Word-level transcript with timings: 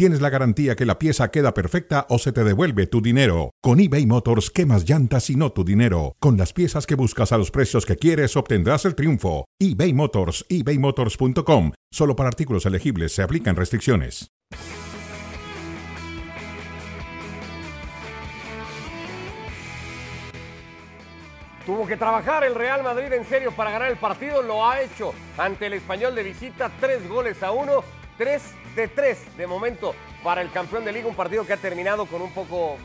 tienes 0.00 0.22
la 0.22 0.30
garantía 0.30 0.76
que 0.76 0.86
la 0.86 0.98
pieza 0.98 1.30
queda 1.30 1.52
perfecta 1.52 2.06
o 2.08 2.18
se 2.18 2.32
te 2.32 2.42
devuelve 2.42 2.86
tu 2.86 3.02
dinero. 3.02 3.50
Con 3.60 3.80
eBay 3.80 4.06
Motors, 4.06 4.50
quemas 4.50 4.88
llantas 4.88 5.28
y 5.28 5.36
no 5.36 5.52
tu 5.52 5.62
dinero. 5.62 6.16
Con 6.20 6.38
las 6.38 6.54
piezas 6.54 6.86
que 6.86 6.94
buscas 6.94 7.32
a 7.32 7.36
los 7.36 7.50
precios 7.50 7.84
que 7.84 7.96
quieres, 7.96 8.34
obtendrás 8.34 8.86
el 8.86 8.94
triunfo. 8.94 9.44
eBay 9.58 9.92
Motors, 9.92 10.46
ebaymotors.com. 10.48 11.72
Solo 11.92 12.16
para 12.16 12.30
artículos 12.30 12.64
elegibles 12.64 13.12
se 13.12 13.20
aplican 13.22 13.56
restricciones. 13.56 14.30
Tuvo 21.66 21.86
que 21.86 21.98
trabajar 21.98 22.42
el 22.44 22.54
Real 22.54 22.82
Madrid 22.82 23.12
en 23.12 23.26
serio 23.26 23.52
para 23.52 23.70
ganar 23.70 23.90
el 23.90 23.98
partido, 23.98 24.40
lo 24.40 24.66
ha 24.66 24.80
hecho 24.80 25.12
ante 25.36 25.66
el 25.66 25.74
español 25.74 26.14
de 26.14 26.22
visita, 26.22 26.70
tres 26.80 27.06
goles 27.06 27.42
a 27.42 27.50
uno, 27.52 27.84
tres 28.16 28.54
de 28.74 28.88
tres 28.88 29.24
de 29.36 29.46
momento 29.46 29.94
para 30.22 30.42
el 30.42 30.50
campeón 30.50 30.84
de 30.84 30.92
liga, 30.92 31.08
un 31.08 31.14
partido 31.14 31.46
que 31.46 31.52
ha 31.52 31.56
terminado 31.56 32.06
con 32.06 32.20
un 32.20 32.32
poco 32.32 32.76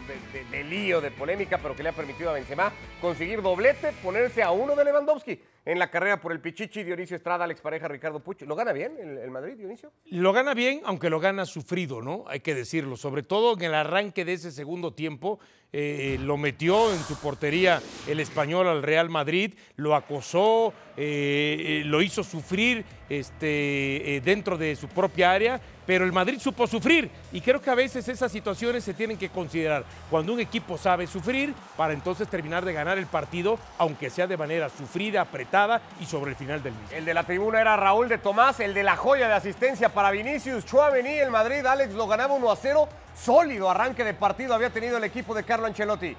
de, 0.51 0.63
lío, 0.63 1.01
de 1.01 1.11
polémica, 1.11 1.57
pero 1.57 1.75
que 1.75 1.83
le 1.83 1.89
ha 1.89 1.93
permitido 1.93 2.29
a 2.29 2.33
Benzema 2.33 2.71
conseguir 3.01 3.41
doblete, 3.41 3.91
ponerse 4.03 4.41
a 4.41 4.51
uno 4.51 4.75
de 4.75 4.85
Lewandowski 4.85 5.39
en 5.65 5.79
la 5.79 5.89
carrera 5.89 6.21
por 6.21 6.31
el 6.31 6.39
Pichichi, 6.39 6.83
Dionisio 6.83 7.17
Estrada, 7.17 7.43
Alex 7.43 7.59
Pareja, 7.59 7.87
Ricardo 7.87 8.19
Puch. 8.19 8.43
¿Lo 8.43 8.55
gana 8.55 8.71
bien 8.71 8.97
el, 8.99 9.31
Madrid, 9.31 9.55
Dionisio? 9.57 9.91
Lo 10.11 10.31
gana 10.31 10.53
bien, 10.53 10.81
aunque 10.85 11.09
lo 11.09 11.19
gana 11.19 11.45
sufrido, 11.45 12.01
¿no? 12.01 12.23
Hay 12.27 12.39
que 12.39 12.53
decirlo. 12.53 12.95
Sobre 12.95 13.23
todo 13.23 13.55
en 13.55 13.63
el 13.63 13.73
arranque 13.73 14.25
de 14.25 14.33
ese 14.33 14.51
segundo 14.51 14.93
tiempo, 14.93 15.39
eh, 15.73 16.17
lo 16.21 16.37
metió 16.37 16.93
en 16.93 16.99
su 16.99 17.17
portería 17.19 17.81
el 18.07 18.19
español 18.19 18.67
al 18.67 18.83
Real 18.83 19.09
Madrid, 19.09 19.55
lo 19.75 19.95
acosó, 19.95 20.71
eh, 20.95 21.81
eh, 21.81 21.81
lo 21.83 22.01
hizo 22.01 22.23
sufrir 22.23 22.85
este, 23.09 24.21
dentro 24.23 24.57
de 24.57 24.75
su 24.75 24.87
propia 24.87 25.31
área, 25.31 25.59
pero 25.85 26.05
el 26.05 26.11
Madrid 26.11 26.39
supo 26.39 26.67
sufrir. 26.67 27.09
Y 27.31 27.41
creo 27.41 27.61
que 27.61 27.69
a 27.69 27.75
veces 27.75 28.07
esas 28.07 28.31
situaciones 28.31 28.83
se 28.83 28.93
tienen 28.93 29.17
que 29.17 29.29
considerar. 29.29 29.83
Cuando 30.09 30.33
un 30.33 30.39
equipo 30.39 30.77
sabe 30.77 31.07
sufrir, 31.07 31.53
para 31.77 31.93
entonces 31.93 32.27
terminar 32.27 32.65
de 32.65 32.73
ganar 32.73 32.97
el 32.97 33.05
partido, 33.07 33.57
aunque 33.77 34.09
sea 34.09 34.27
de 34.27 34.37
manera 34.37 34.69
sufrida, 34.69 35.21
apretada 35.21 35.81
y 35.99 36.05
sobre 36.05 36.31
el 36.31 36.37
final 36.37 36.61
del 36.63 36.73
mismo. 36.73 36.89
El 36.91 37.05
de 37.05 37.13
la 37.13 37.23
tribuna 37.23 37.61
era 37.61 37.75
Raúl 37.75 38.09
de 38.09 38.17
Tomás, 38.17 38.59
el 38.59 38.73
de 38.73 38.83
la 38.83 38.95
joya 38.95 39.27
de 39.27 39.33
asistencia 39.33 39.89
para 39.89 40.11
Vinicius. 40.11 40.65
Chouameni, 40.65 41.13
el 41.17 41.31
Madrid, 41.31 41.65
Alex 41.65 41.93
lo 41.93 42.07
ganaba 42.07 42.33
1 42.33 42.51
a 42.51 42.55
0. 42.55 42.89
Sólido 43.15 43.69
arranque 43.69 44.03
de 44.03 44.13
partido 44.13 44.53
había 44.53 44.69
tenido 44.69 44.97
el 44.97 45.03
equipo 45.03 45.33
de 45.33 45.43
Carlo 45.43 45.67
Ancelotti. 45.67 46.15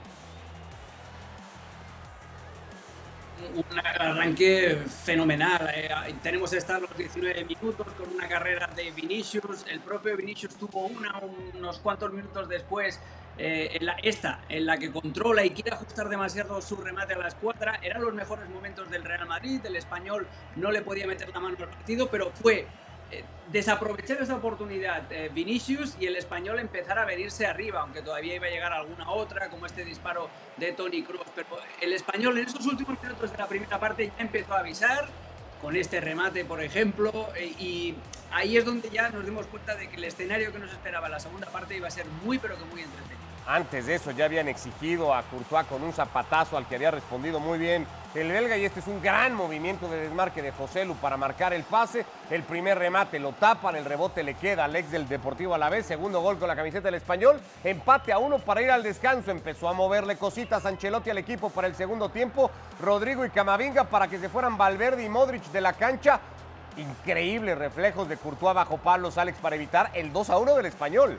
Un 3.55 3.79
arranque 3.79 4.79
fenomenal. 5.05 5.71
eh, 5.75 5.89
tenemos 6.23 6.51
que 6.51 6.59
estar 6.59 6.81
los 6.81 6.97
19 6.97 7.45
minutos 7.45 7.87
con 7.95 8.09
una 8.15 8.29
carrera 8.29 8.69
de 8.75 8.91
Vinicius. 8.91 9.65
El 9.69 9.81
propio 9.81 10.17
Vinicius 10.17 10.55
tuvo 10.57 10.87
una 10.87 11.21
unos 11.55 11.79
cuantos 11.81 12.13
minutos 12.13 12.49
después. 12.49 13.01
eh, 13.39 13.77
en 13.79 13.85
la, 13.85 13.97
esta, 14.03 14.41
en 14.49 14.65
la 14.65 14.79
que 14.79 14.91
controla 14.91 15.45
y 15.45 15.51
quiere 15.51 15.73
ajustar 15.73 16.09
demasiado 16.09 16.61
su 16.63 16.77
remate 16.77 17.15
a 17.15 17.19
la 17.19 17.29
escuadra, 17.29 17.79
eran 17.83 18.03
los 18.03 18.15
mejores 18.15 18.49
momentos 18.49 18.91
del 18.91 19.05
Real 19.05 19.27
Madrid. 19.27 19.61
El 19.65 19.77
español 19.77 20.27
no 20.57 20.71
le 20.71 20.81
podía 20.83 21.07
meter 21.07 21.29
la 21.29 21.41
mano 21.41 21.57
al 21.59 21.69
partido, 21.69 22.09
pero 22.09 22.31
fue 22.35 22.67
desaprovechar 23.51 24.21
esa 24.21 24.35
oportunidad 24.35 25.11
eh, 25.11 25.31
Vinicius 25.33 25.97
y 26.01 26.07
el 26.07 26.17
español 26.17 26.59
empezar 26.59 26.99
a 26.99 27.05
venirse 27.05 27.47
arriba, 27.47 27.81
aunque 27.81 28.03
todavía 28.03 28.35
iba 28.35 28.47
a 28.47 28.51
llegar 28.51 28.73
alguna 28.73 29.11
otra, 29.11 29.49
como 29.49 29.67
este 29.67 29.85
disparo 29.85 30.29
de 30.57 30.73
Tony 30.73 31.03
Cruz. 31.03 31.27
Pero 31.35 31.47
el 31.81 31.93
español 31.93 32.39
en 32.39 32.47
esos 32.47 32.67
últimos 32.67 33.01
minutos 33.03 33.31
de 33.31 33.39
la 33.39 33.47
primera 33.47 33.79
parte 33.79 34.07
ya 34.07 34.23
empezó 34.23 34.55
a 34.55 34.61
avisar, 34.61 35.09
con 35.61 35.75
este 35.75 36.01
remate, 36.01 36.45
por 36.45 36.63
ejemplo, 36.63 37.29
eh, 37.35 37.55
y 37.59 37.95
ahí 38.31 38.57
es 38.57 38.65
donde 38.65 38.91
ya 38.91 39.09
nos 39.09 39.25
dimos 39.25 39.47
cuenta 39.47 39.75
de 39.75 39.89
que 39.89 39.97
el 39.97 40.05
escenario 40.05 40.53
que 40.53 40.59
nos 40.59 40.71
esperaba 40.71 41.07
en 41.07 41.13
la 41.13 41.21
segunda 41.21 41.47
parte 41.47 41.77
iba 41.77 41.89
a 41.89 41.91
ser 41.91 42.07
muy, 42.25 42.39
pero 42.39 42.59
que 42.59 42.65
muy 42.67 42.83
entretenido. 42.83 43.17
Antes 43.47 43.87
de 43.87 43.95
eso 43.95 44.11
ya 44.11 44.25
habían 44.25 44.49
exigido 44.49 45.15
a 45.15 45.23
Courtois 45.23 45.67
con 45.67 45.83
un 45.83 45.93
zapatazo 45.93 46.57
al 46.57 46.67
que 46.67 46.75
había 46.75 46.91
respondido 46.91 47.39
muy 47.39 47.59
bien 47.59 47.87
el 48.21 48.33
belga 48.33 48.57
y 48.57 48.65
este 48.65 48.81
es 48.81 48.87
un 48.87 49.03
gran 49.03 49.35
movimiento 49.35 49.89
de 49.89 50.01
desmarque 50.01 50.41
de 50.41 50.51
José 50.51 50.85
Lu 50.85 50.95
para 50.97 51.17
marcar 51.17 51.53
el 51.53 51.65
pase. 51.65 52.07
El 52.31 52.43
primer 52.45 52.79
remate 52.79 53.19
lo 53.19 53.33
tapan, 53.33 53.77
el 53.77 53.85
rebote 53.85 54.23
le 54.23 54.35
queda 54.35 54.65
al 54.65 54.75
ex 54.75 54.91
del 54.91 55.07
Deportivo 55.07 55.55
a 55.55 55.59
la 55.59 55.69
vez, 55.69 55.87
segundo 55.87 56.21
gol 56.21 56.39
con 56.39 56.49
la 56.49 56.57
camiseta 56.57 56.87
del 56.87 56.95
español, 56.95 57.41
empate 57.63 58.13
a 58.13 58.19
uno 58.19 58.39
para 58.39 58.63
ir 58.63 58.71
al 58.71 58.83
descanso, 58.83 59.31
empezó 59.31 59.69
a 59.69 59.75
moverle 59.75 60.17
cositas 60.17 60.65
Ancelotti 60.65 61.11
al 61.11 61.19
equipo 61.19 61.51
para 61.51 61.67
el 61.67 61.75
segundo 61.75 62.09
tiempo, 62.09 62.51
Rodrigo 62.81 63.25
y 63.25 63.31
Camavinga 63.31 63.85
para 63.85 64.09
que 64.09 64.19
se 64.19 64.29
fueran 64.29 64.57
Valverde 64.57 65.05
y 65.05 65.09
Modric 65.09 65.45
de 65.51 65.61
la 65.61 65.75
cancha. 65.75 66.21
Increíbles 66.79 67.59
reflejos 67.59 68.09
de 68.09 68.17
Courtois 68.17 68.55
bajo 68.55 68.79
palos, 68.79 69.19
Alex, 69.19 69.39
para 69.41 69.57
evitar 69.57 69.91
el 69.95 70.13
2 70.13 70.31
a 70.31 70.39
1 70.39 70.55
del 70.55 70.67
español. 70.67 71.19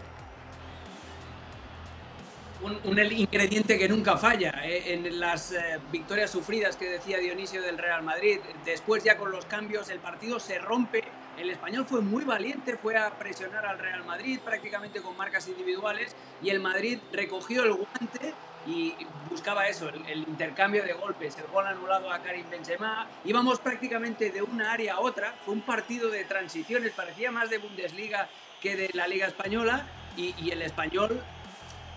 Un, 2.62 2.80
un 2.84 3.00
ingrediente 3.00 3.78
que 3.78 3.88
nunca 3.88 4.18
falla 4.18 4.62
eh, 4.64 4.94
en 4.94 5.20
las 5.20 5.52
eh, 5.52 5.80
victorias 5.92 6.32
sufridas 6.32 6.76
que 6.76 6.90
decía 6.90 7.18
Dionisio 7.18 7.62
del 7.62 7.78
Real 7.78 8.04
Madrid. 8.04 8.40
Después 8.66 9.04
ya 9.04 9.18
con 9.18 9.32
los 9.32 9.46
cambios 9.46 9.90
el 9.90 10.00
partido 10.00 10.40
se 10.40 10.60
rompe. 10.60 11.04
El 11.38 11.52
español 11.52 11.86
fue 11.88 12.02
muy 12.02 12.24
valiente, 12.24 12.78
fue 12.78 12.98
a 12.98 13.12
presionar 13.12 13.66
al 13.66 13.78
Real 13.78 14.04
Madrid 14.06 14.40
prácticamente 14.44 15.02
con 15.02 15.16
marcas 15.16 15.48
individuales 15.48 16.16
y 16.42 16.50
el 16.50 16.60
Madrid 16.60 16.98
recogió 17.12 17.64
el 17.64 17.74
guante 17.74 18.34
y 18.66 18.96
buscaba 19.30 19.68
eso, 19.68 19.88
el, 19.88 20.04
el 20.08 20.20
intercambio 20.28 20.84
de 20.84 20.94
golpes, 20.94 21.38
el 21.38 21.46
gol 21.46 21.68
anulado 21.68 22.12
a 22.12 22.24
Karim 22.24 22.50
Benzema. 22.50 23.08
Íbamos 23.24 23.60
prácticamente 23.60 24.32
de 24.32 24.42
una 24.42 24.74
área 24.74 24.96
a 24.96 25.00
otra. 25.00 25.36
Fue 25.46 25.54
un 25.54 25.62
partido 25.62 26.10
de 26.10 26.26
transiciones, 26.26 26.92
parecía 26.94 27.32
más 27.32 27.50
de 27.52 27.60
Bundesliga 27.60 28.28
que 28.60 28.76
de 28.76 28.90
la 28.94 29.08
Liga 29.08 29.28
Española 29.28 29.86
y, 30.18 30.34
y 30.40 30.50
el 30.50 30.64
español 30.64 31.22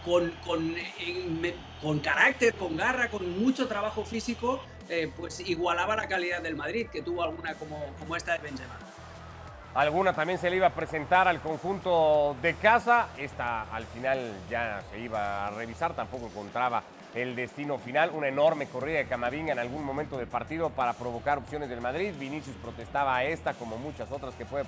con, 0.05 0.31
con, 0.45 0.75
con 1.83 1.99
carácter, 2.01 2.55
con 2.55 2.77
garra, 2.77 3.09
con 3.09 3.43
mucho 3.43 3.69
trabajo 3.69 4.05
físico, 4.05 4.61
eh, 4.89 5.11
pues 5.17 5.41
igualaba 5.41 5.97
la 5.97 6.09
calidad 6.09 6.43
del 6.43 6.57
Madrid, 6.57 6.89
que 6.91 7.03
tuvo 7.03 7.23
alguna 7.23 7.55
como, 7.55 7.79
como 7.99 8.17
esta 8.17 8.33
de 8.33 8.39
Benzema. 8.39 8.77
Alguna 9.75 10.13
también 10.13 10.39
se 10.39 10.51
le 10.51 10.57
iba 10.57 10.67
a 10.67 10.75
presentar 10.75 11.29
al 11.29 11.41
conjunto 11.41 12.37
de 12.43 12.55
casa. 12.55 13.09
Esta 13.17 13.63
al 13.73 13.85
final 13.85 14.33
ya 14.51 14.83
se 14.91 14.99
iba 14.99 15.47
a 15.47 15.51
revisar, 15.51 15.95
tampoco 15.95 16.27
encontraba 16.27 16.83
el 17.15 17.35
destino 17.37 17.79
final. 17.79 18.11
Una 18.15 18.29
enorme 18.29 18.67
corrida 18.67 18.99
de 18.99 19.07
Camavinga 19.07 19.53
en 19.53 19.59
algún 19.59 19.85
momento 19.85 20.17
del 20.17 20.27
partido 20.27 20.71
para 20.71 20.93
provocar 20.93 21.39
opciones 21.39 21.69
del 21.69 21.81
Madrid. 21.81 22.13
Vinicius 22.19 22.57
protestaba 22.63 23.17
a 23.17 23.25
esta, 23.25 23.55
como 23.55 23.77
muchas 23.77 24.11
otras 24.11 24.35
que 24.35 24.45
puede 24.45 24.65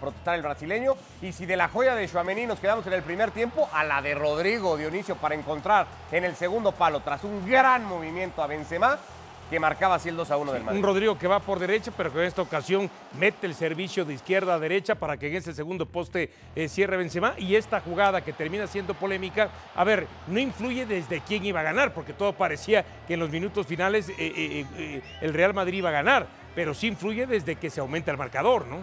protestar 0.00 0.34
el 0.34 0.42
brasileño. 0.42 0.94
Y 1.22 1.32
si 1.32 1.46
de 1.46 1.56
la 1.56 1.68
joya 1.68 1.94
de 1.94 2.08
Chouameni 2.08 2.46
nos 2.46 2.60
quedamos 2.60 2.86
en 2.86 2.92
el 2.92 3.02
primer 3.02 3.30
tiempo, 3.30 3.68
a 3.72 3.84
la 3.84 4.02
de 4.02 4.14
Rodrigo 4.14 4.76
Dionisio 4.76 5.16
para 5.16 5.34
encontrar 5.34 5.86
en 6.12 6.24
el 6.24 6.36
segundo 6.36 6.72
palo, 6.72 7.00
tras 7.00 7.24
un 7.24 7.48
gran 7.48 7.84
movimiento 7.84 8.42
a 8.42 8.46
Benzema, 8.46 8.98
que 9.48 9.58
marcaba 9.58 9.94
así 9.94 10.08
el 10.08 10.16
2 10.16 10.30
a 10.30 10.36
1 10.36 10.52
del 10.52 10.62
Madrid. 10.62 10.78
Un 10.78 10.84
Rodrigo 10.84 11.18
que 11.18 11.26
va 11.26 11.40
por 11.40 11.58
derecha, 11.58 11.92
pero 11.96 12.12
que 12.12 12.18
en 12.18 12.24
esta 12.26 12.42
ocasión 12.42 12.90
mete 13.18 13.46
el 13.46 13.54
servicio 13.54 14.04
de 14.04 14.14
izquierda 14.14 14.54
a 14.54 14.58
derecha 14.58 14.94
para 14.94 15.16
que 15.16 15.28
en 15.28 15.36
ese 15.36 15.54
segundo 15.54 15.86
poste 15.86 16.30
eh, 16.54 16.68
cierre 16.68 16.96
Benzema. 16.96 17.34
Y 17.38 17.56
esta 17.56 17.80
jugada 17.80 18.22
que 18.22 18.32
termina 18.32 18.66
siendo 18.66 18.94
polémica, 18.94 19.50
a 19.74 19.84
ver, 19.84 20.06
no 20.26 20.38
influye 20.38 20.86
desde 20.86 21.20
quién 21.20 21.44
iba 21.44 21.60
a 21.60 21.64
ganar, 21.64 21.94
porque 21.94 22.12
todo 22.12 22.32
parecía 22.32 22.84
que 23.06 23.14
en 23.14 23.20
los 23.20 23.30
minutos 23.30 23.66
finales 23.66 24.08
eh, 24.10 24.14
eh, 24.18 25.02
el 25.20 25.34
Real 25.34 25.54
Madrid 25.54 25.78
iba 25.78 25.88
a 25.88 25.92
ganar, 25.92 26.26
pero 26.54 26.74
sí 26.74 26.88
influye 26.88 27.26
desde 27.26 27.56
que 27.56 27.70
se 27.70 27.80
aumenta 27.80 28.10
el 28.10 28.18
marcador, 28.18 28.66
¿no? 28.66 28.78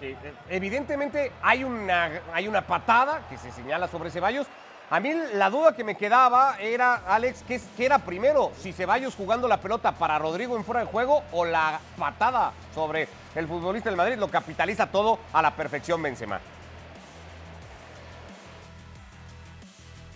Sí, 0.00 0.14
evidentemente 0.48 1.32
hay 1.42 1.64
una, 1.64 2.22
hay 2.32 2.46
una 2.46 2.66
patada 2.66 3.26
que 3.28 3.36
se 3.36 3.50
señala 3.50 3.88
sobre 3.88 4.10
Ceballos. 4.10 4.46
A 4.90 5.00
mí 5.00 5.12
la 5.34 5.50
duda 5.50 5.76
que 5.76 5.84
me 5.84 5.96
quedaba 5.96 6.56
era, 6.58 6.94
Alex, 7.06 7.44
¿qué, 7.46 7.60
era 7.84 7.98
primero? 7.98 8.52
Si 8.58 8.72
Ceballos 8.72 9.14
jugando 9.14 9.46
la 9.46 9.60
pelota 9.60 9.92
para 9.92 10.18
Rodrigo 10.18 10.56
en 10.56 10.64
fuera 10.64 10.80
de 10.80 10.86
juego 10.86 11.24
o 11.32 11.44
la 11.44 11.78
patada 11.98 12.52
sobre 12.74 13.06
el 13.34 13.46
futbolista 13.46 13.90
del 13.90 13.98
Madrid 13.98 14.16
lo 14.16 14.28
capitaliza 14.28 14.86
todo 14.90 15.18
a 15.34 15.42
la 15.42 15.54
perfección 15.54 16.02
Benzema. 16.02 16.40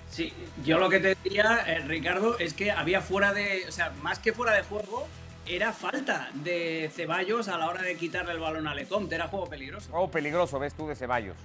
Sí, 0.08 0.32
yo 0.64 0.78
lo 0.78 0.88
que 0.88 1.00
te 1.00 1.16
diría, 1.22 1.64
eh, 1.66 1.80
Ricardo, 1.80 2.38
es 2.38 2.54
que 2.54 2.70
había 2.70 3.02
fuera 3.02 3.34
de, 3.34 3.64
o 3.68 3.72
sea, 3.72 3.92
más 4.02 4.18
que 4.18 4.32
fuera 4.32 4.54
de 4.54 4.62
juego, 4.62 5.06
era 5.46 5.72
falta 5.72 6.30
de 6.34 6.90
Ceballos 6.94 7.48
a 7.48 7.58
la 7.58 7.68
hora 7.68 7.82
de 7.82 7.96
quitarle 7.96 8.32
el 8.32 8.38
balón 8.38 8.66
a 8.68 8.74
Lecomte, 8.74 9.14
era 9.14 9.28
juego 9.28 9.46
peligroso. 9.48 9.90
Juego 9.90 10.10
peligroso 10.10 10.58
ves 10.58 10.74
tú 10.74 10.86
de 10.86 10.96
Ceballos, 10.96 11.36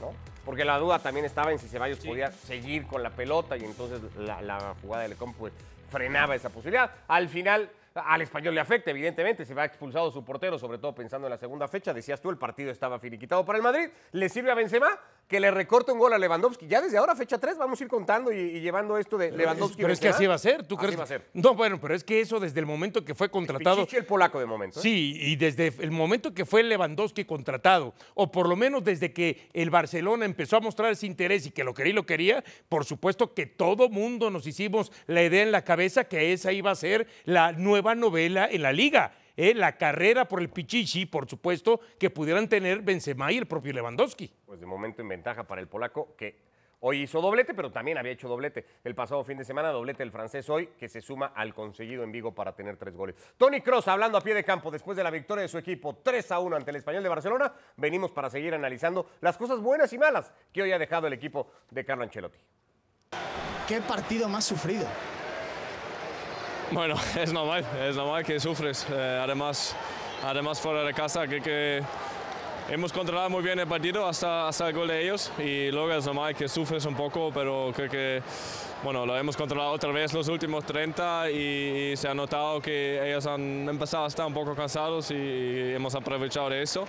¿no? 0.00 0.12
Porque 0.44 0.64
la 0.64 0.78
duda 0.78 0.98
también 0.98 1.24
estaba 1.26 1.52
en 1.52 1.58
si 1.58 1.68
Ceballos 1.68 1.98
podía 1.98 2.30
seguir 2.30 2.86
con 2.86 3.02
la 3.02 3.10
pelota 3.10 3.56
y 3.56 3.64
entonces 3.64 4.00
la, 4.16 4.40
la 4.42 4.74
jugada 4.80 5.02
de 5.02 5.08
Lecom 5.10 5.34
pues 5.34 5.52
frenaba 5.90 6.34
esa 6.34 6.50
posibilidad. 6.50 6.90
Al 7.08 7.28
final 7.28 7.70
Al 7.94 8.20
español 8.20 8.54
le 8.54 8.60
afecta, 8.60 8.90
evidentemente, 8.90 9.46
se 9.46 9.54
va 9.54 9.64
expulsado 9.64 10.10
su 10.10 10.22
portero, 10.22 10.58
sobre 10.58 10.76
todo 10.76 10.94
pensando 10.94 11.26
en 11.28 11.30
la 11.30 11.38
segunda 11.38 11.66
fecha. 11.66 11.94
Decías 11.94 12.20
tú, 12.20 12.28
el 12.28 12.36
partido 12.36 12.70
estaba 12.70 12.98
finiquitado 12.98 13.42
para 13.46 13.56
el 13.56 13.62
Madrid. 13.62 13.88
Le 14.12 14.28
sirve 14.28 14.50
a 14.50 14.54
Benzema 14.54 14.88
que 15.28 15.40
le 15.40 15.50
recorte 15.50 15.92
un 15.92 15.98
gol 15.98 16.12
a 16.12 16.18
Lewandowski. 16.18 16.66
Ya 16.68 16.80
desde 16.80 16.98
ahora, 16.98 17.16
fecha 17.16 17.38
3, 17.38 17.58
vamos 17.58 17.80
a 17.80 17.84
ir 17.84 17.90
contando 17.90 18.32
y, 18.32 18.60
llevando 18.60 18.96
esto 18.96 19.18
de 19.18 19.32
Lewandowski. 19.32 19.82
Pero 19.82 19.92
es 19.92 20.00
que 20.00 20.08
así 20.08 20.26
va 20.26 20.34
a 20.34 20.38
ser. 20.38 20.66
¿Tú 20.66 20.76
así 20.76 20.86
crees? 20.86 20.98
va 20.98 21.04
a 21.04 21.06
ser. 21.06 21.26
No, 21.32 21.54
bueno, 21.54 21.80
pero 21.80 21.94
es 21.94 22.04
que 22.04 22.20
eso 22.20 22.38
desde 22.38 22.60
el 22.60 22.66
momento 22.66 23.04
que 23.04 23.14
fue 23.14 23.28
contratado. 23.28 23.76
Pichichi 23.76 23.96
el 23.96 24.04
polaco 24.04 24.38
de 24.38 24.46
momento. 24.46 24.78
¿eh? 24.78 24.82
Sí, 24.82 25.18
y 25.20 25.36
desde 25.36 25.72
el 25.80 25.90
momento 25.90 26.32
que 26.32 26.44
fue 26.44 26.62
Lewandowski 26.62 27.24
contratado, 27.24 27.94
o 28.14 28.30
por 28.30 28.48
lo 28.48 28.56
menos 28.56 28.84
desde 28.84 29.12
que 29.12 29.48
el 29.52 29.70
Barcelona 29.70 30.24
empezó 30.24 30.56
a 30.56 30.60
mostrar 30.60 30.92
ese 30.92 31.06
interés 31.06 31.46
y 31.46 31.50
que 31.50 31.64
lo 31.64 31.74
quería 31.74 31.90
y 31.90 31.94
lo 31.94 32.06
quería, 32.06 32.44
por 32.68 32.84
supuesto 32.84 33.34
que 33.34 33.46
todo 33.46 33.88
mundo 33.88 34.30
nos 34.30 34.46
hicimos 34.46 34.92
la 35.06 35.22
idea 35.22 35.42
en 35.42 35.52
la 35.52 35.64
cabeza 35.64 36.04
que 36.04 36.32
esa 36.32 36.52
iba 36.52 36.70
a 36.70 36.74
ser 36.76 37.06
la 37.24 37.52
nueva 37.52 37.94
novela 37.94 38.48
en 38.50 38.62
la 38.62 38.72
liga. 38.72 39.12
¿Eh? 39.36 39.54
La 39.54 39.76
carrera 39.76 40.26
por 40.26 40.40
el 40.40 40.48
Pichichi, 40.48 41.06
por 41.06 41.28
supuesto, 41.28 41.80
que 41.98 42.10
pudieran 42.10 42.48
tener 42.48 42.82
Benzema 42.82 43.32
y 43.32 43.38
el 43.38 43.46
propio 43.46 43.72
Lewandowski. 43.72 44.32
Pues 44.44 44.60
de 44.60 44.66
momento 44.66 45.02
en 45.02 45.08
ventaja 45.08 45.44
para 45.44 45.60
el 45.60 45.68
polaco 45.68 46.14
que 46.16 46.46
hoy 46.80 47.02
hizo 47.02 47.20
doblete, 47.20 47.54
pero 47.54 47.70
también 47.70 47.98
había 47.98 48.12
hecho 48.12 48.28
doblete 48.28 48.64
el 48.84 48.94
pasado 48.94 49.24
fin 49.24 49.38
de 49.38 49.44
semana, 49.44 49.70
doblete 49.70 50.02
el 50.02 50.10
francés 50.10 50.48
hoy, 50.50 50.68
que 50.78 50.88
se 50.88 51.00
suma 51.00 51.32
al 51.34 51.54
conseguido 51.54 52.02
en 52.04 52.12
Vigo 52.12 52.34
para 52.34 52.54
tener 52.54 52.76
tres 52.76 52.94
goles. 52.94 53.16
Tony 53.36 53.60
Cross 53.60 53.88
hablando 53.88 54.18
a 54.18 54.20
pie 54.20 54.34
de 54.34 54.44
campo 54.44 54.70
después 54.70 54.96
de 54.96 55.04
la 55.04 55.10
victoria 55.10 55.42
de 55.42 55.48
su 55.48 55.58
equipo 55.58 55.96
3 56.02 56.32
a 56.32 56.38
1 56.38 56.56
ante 56.56 56.70
el 56.70 56.76
Español 56.76 57.02
de 57.02 57.08
Barcelona. 57.08 57.52
Venimos 57.76 58.12
para 58.12 58.30
seguir 58.30 58.54
analizando 58.54 59.10
las 59.20 59.36
cosas 59.36 59.60
buenas 59.60 59.92
y 59.92 59.98
malas 59.98 60.32
que 60.52 60.62
hoy 60.62 60.72
ha 60.72 60.78
dejado 60.78 61.06
el 61.06 61.12
equipo 61.12 61.50
de 61.70 61.84
Carlo 61.84 62.04
Ancelotti. 62.04 62.38
¿Qué 63.66 63.80
partido 63.80 64.28
más 64.28 64.44
sufrido? 64.44 64.86
Bueno, 66.72 66.96
es 67.16 67.32
normal, 67.32 67.64
es 67.80 67.94
normal 67.94 68.24
que 68.24 68.40
sufres. 68.40 68.86
Eh, 68.90 69.20
además, 69.22 69.74
además 70.24 70.60
fuera 70.60 70.82
de 70.82 70.92
casa, 70.92 71.26
que, 71.28 71.40
que 71.40 71.82
hemos 72.68 72.92
controlado 72.92 73.30
muy 73.30 73.42
bien 73.42 73.58
el 73.60 73.68
partido 73.68 74.06
hasta, 74.06 74.48
hasta 74.48 74.68
el 74.68 74.74
gol 74.74 74.88
de 74.88 75.02
ellos 75.02 75.30
y 75.38 75.70
luego 75.70 75.92
es 75.92 76.04
normal 76.04 76.34
que 76.34 76.48
sufres 76.48 76.84
un 76.84 76.96
poco, 76.96 77.30
pero 77.32 77.72
creo 77.74 77.88
que 77.88 78.22
bueno, 78.82 79.06
lo 79.06 79.16
hemos 79.16 79.36
controlado 79.36 79.70
otra 79.70 79.92
vez 79.92 80.12
los 80.12 80.28
últimos 80.28 80.64
30 80.64 81.30
y, 81.30 81.92
y 81.92 81.96
se 81.96 82.08
ha 82.08 82.14
notado 82.14 82.60
que 82.60 83.00
ellos 83.08 83.26
han 83.26 83.68
empezado 83.68 84.04
a 84.04 84.08
estar 84.08 84.26
un 84.26 84.34
poco 84.34 84.54
cansados 84.54 85.10
y 85.12 85.72
hemos 85.72 85.94
aprovechado 85.94 86.50
de 86.50 86.62
eso. 86.62 86.86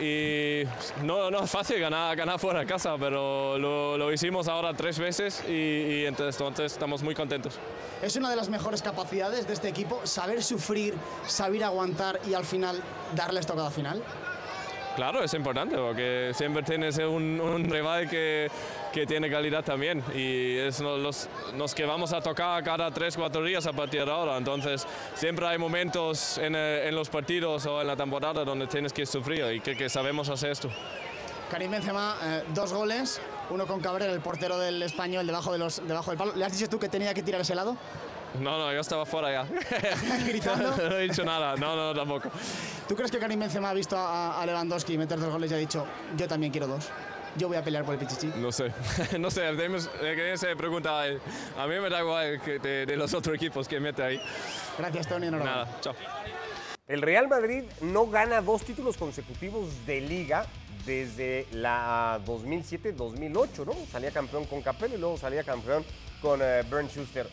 Y 0.00 0.64
no, 1.02 1.30
no 1.30 1.44
es 1.44 1.50
fácil 1.50 1.78
ganar, 1.78 2.16
ganar 2.16 2.38
fuera 2.38 2.60
de 2.60 2.66
casa, 2.66 2.96
pero 2.98 3.58
lo, 3.58 3.96
lo 3.96 4.12
hicimos 4.12 4.48
ahora 4.48 4.74
tres 4.74 4.98
veces 4.98 5.42
y, 5.48 5.52
y 5.52 6.06
entonces, 6.06 6.40
entonces 6.40 6.72
estamos 6.72 7.02
muy 7.02 7.14
contentos. 7.14 7.58
Es 8.02 8.16
una 8.16 8.28
de 8.28 8.36
las 8.36 8.48
mejores 8.48 8.82
capacidades 8.82 9.46
de 9.46 9.54
este 9.54 9.68
equipo, 9.68 10.00
saber 10.04 10.42
sufrir, 10.42 10.94
saber 11.26 11.64
aguantar 11.64 12.20
y 12.28 12.34
al 12.34 12.44
final 12.44 12.80
darle 13.14 13.40
estocada 13.40 13.70
final. 13.70 14.02
Claro, 14.96 15.24
es 15.24 15.34
importante 15.34 15.76
porque 15.76 16.32
siempre 16.34 16.62
tienes 16.62 16.98
un, 16.98 17.40
un 17.40 17.64
rival 17.64 18.08
que, 18.08 18.48
que, 18.94 19.06
tiene 19.06 19.30
calidad 19.30 19.64
también 19.64 20.02
y 20.14 20.56
es 20.56 20.80
los, 20.80 21.28
los, 21.56 21.74
que 21.74 21.84
vamos 21.84 22.12
a 22.12 22.20
tocar 22.20 22.62
cada 22.62 22.90
3, 22.90 23.16
4 23.16 23.44
días 23.44 23.66
a 23.66 23.72
partir 23.72 24.04
de 24.04 24.10
ahora. 24.10 24.36
Entonces, 24.36 24.86
siempre 25.14 25.46
hay 25.46 25.58
momentos 25.58 26.38
en, 26.38 26.54
en 26.54 26.94
los 26.94 27.08
partidos 27.08 27.66
o 27.66 27.80
en 27.80 27.86
la 27.86 27.96
temporada 27.96 28.44
donde 28.44 28.66
tienes 28.66 28.92
que 28.92 29.04
sufrir 29.04 29.44
y 29.52 29.60
que, 29.60 29.76
que 29.76 29.88
sabemos 29.88 30.28
hacer 30.28 30.52
esto. 30.52 30.70
Karim 31.50 31.70
Benzema, 31.70 32.16
eh, 32.22 32.42
dos 32.54 32.72
goles, 32.72 33.20
uno 33.50 33.66
con 33.66 33.80
Cabrera, 33.80 34.12
el 34.12 34.20
portero 34.20 34.58
del 34.58 34.82
español, 34.82 35.26
debajo, 35.26 35.52
de 35.52 35.58
los, 35.58 35.86
debajo 35.86 36.10
del 36.10 36.18
palo. 36.18 36.32
¿Le 36.34 36.44
has 36.44 36.52
dicho 36.52 36.68
tú 36.68 36.78
que 36.78 36.88
tenía 36.88 37.12
que 37.12 37.22
tirar 37.22 37.40
ese 37.40 37.54
lado? 37.54 37.76
No, 38.40 38.58
no, 38.58 38.72
yo 38.72 38.80
estaba 38.80 39.06
fuera 39.06 39.30
ya. 39.30 39.46
¿Gritando? 40.26 40.74
no, 40.90 40.96
he 40.96 41.02
dicho 41.02 41.24
nada, 41.24 41.54
no, 41.56 41.76
no, 41.76 41.94
tampoco. 41.94 42.30
¿Tú 42.88 42.96
crees 42.96 43.10
que 43.10 43.18
Karim 43.18 43.40
Benzema 43.40 43.70
ha 43.70 43.74
visto 43.74 43.96
a, 43.96 44.40
a 44.40 44.46
Lewandowski 44.46 44.98
meter 44.98 45.20
dos 45.20 45.32
goles 45.32 45.50
y 45.50 45.54
ha 45.54 45.58
dicho, 45.58 45.86
yo 46.16 46.26
también 46.26 46.50
quiero 46.50 46.66
dos? 46.66 46.90
Yo 47.36 47.48
voy 47.48 47.56
a 47.56 47.64
pelear 47.64 47.84
por 47.84 47.94
el 47.94 48.00
Pichichi. 48.00 48.32
No 48.36 48.52
sé, 48.52 48.72
no 49.18 49.30
sé, 49.30 49.42
que 50.00 50.38
se 50.38 50.54
pregunta 50.56 51.00
a 51.00 51.08
él. 51.08 51.20
A 51.58 51.66
mí 51.66 51.74
me 51.80 51.90
da 51.90 52.00
igual 52.00 52.40
que 52.40 52.58
de, 52.58 52.86
de, 52.86 52.96
los 52.96 53.12
otros 53.12 53.34
equipos 53.34 53.66
que 53.66 53.80
mete 53.80 54.02
ahí. 54.02 54.20
Gracias, 54.78 55.08
Tony. 55.08 55.26
Enhorabuena. 55.26 55.64
Nada, 55.64 55.80
chao. 55.80 55.94
El 56.86 57.02
Real 57.02 57.28
Madrid 57.28 57.64
no 57.80 58.06
gana 58.06 58.40
dos 58.40 58.62
títulos 58.62 58.96
consecutivos 58.96 59.86
de 59.86 60.02
liga 60.02 60.46
desde 60.84 61.46
la 61.52 62.20
2007-2008, 62.26 63.64
¿no? 63.64 63.74
Salía 63.90 64.10
campeón 64.10 64.44
con 64.44 64.60
Capello 64.62 64.96
y 64.96 65.00
luego 65.00 65.16
salía 65.16 65.42
campeón 65.42 65.84
con 66.20 66.40
eh, 66.42 66.62
Bernd 66.70 66.90
Schuster. 66.90 67.26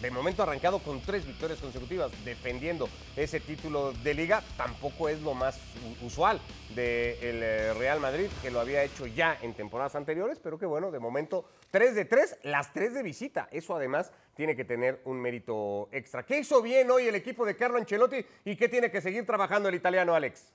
De 0.00 0.12
momento 0.12 0.44
arrancado 0.44 0.78
con 0.78 1.00
tres 1.00 1.26
victorias 1.26 1.58
consecutivas, 1.58 2.12
defendiendo 2.24 2.88
ese 3.16 3.40
título 3.40 3.92
de 3.92 4.14
liga, 4.14 4.44
tampoco 4.56 5.08
es 5.08 5.20
lo 5.22 5.34
más 5.34 5.58
usual 6.02 6.40
del 6.68 7.40
de 7.40 7.74
Real 7.74 7.98
Madrid, 7.98 8.28
que 8.40 8.52
lo 8.52 8.60
había 8.60 8.84
hecho 8.84 9.06
ya 9.06 9.36
en 9.42 9.54
temporadas 9.54 9.96
anteriores, 9.96 10.38
pero 10.38 10.56
que 10.56 10.66
bueno, 10.66 10.92
de 10.92 11.00
momento 11.00 11.48
tres 11.72 11.96
de 11.96 12.04
tres, 12.04 12.36
las 12.44 12.72
tres 12.72 12.94
de 12.94 13.02
visita. 13.02 13.48
Eso 13.50 13.74
además 13.74 14.12
tiene 14.36 14.54
que 14.54 14.64
tener 14.64 15.00
un 15.04 15.20
mérito 15.20 15.88
extra. 15.90 16.24
¿Qué 16.24 16.38
hizo 16.38 16.62
bien 16.62 16.88
hoy 16.92 17.08
el 17.08 17.16
equipo 17.16 17.44
de 17.44 17.56
Carlo 17.56 17.78
Ancelotti 17.78 18.24
y 18.44 18.54
qué 18.54 18.68
tiene 18.68 18.92
que 18.92 19.00
seguir 19.00 19.26
trabajando 19.26 19.68
el 19.68 19.74
italiano 19.74 20.14
Alex? 20.14 20.52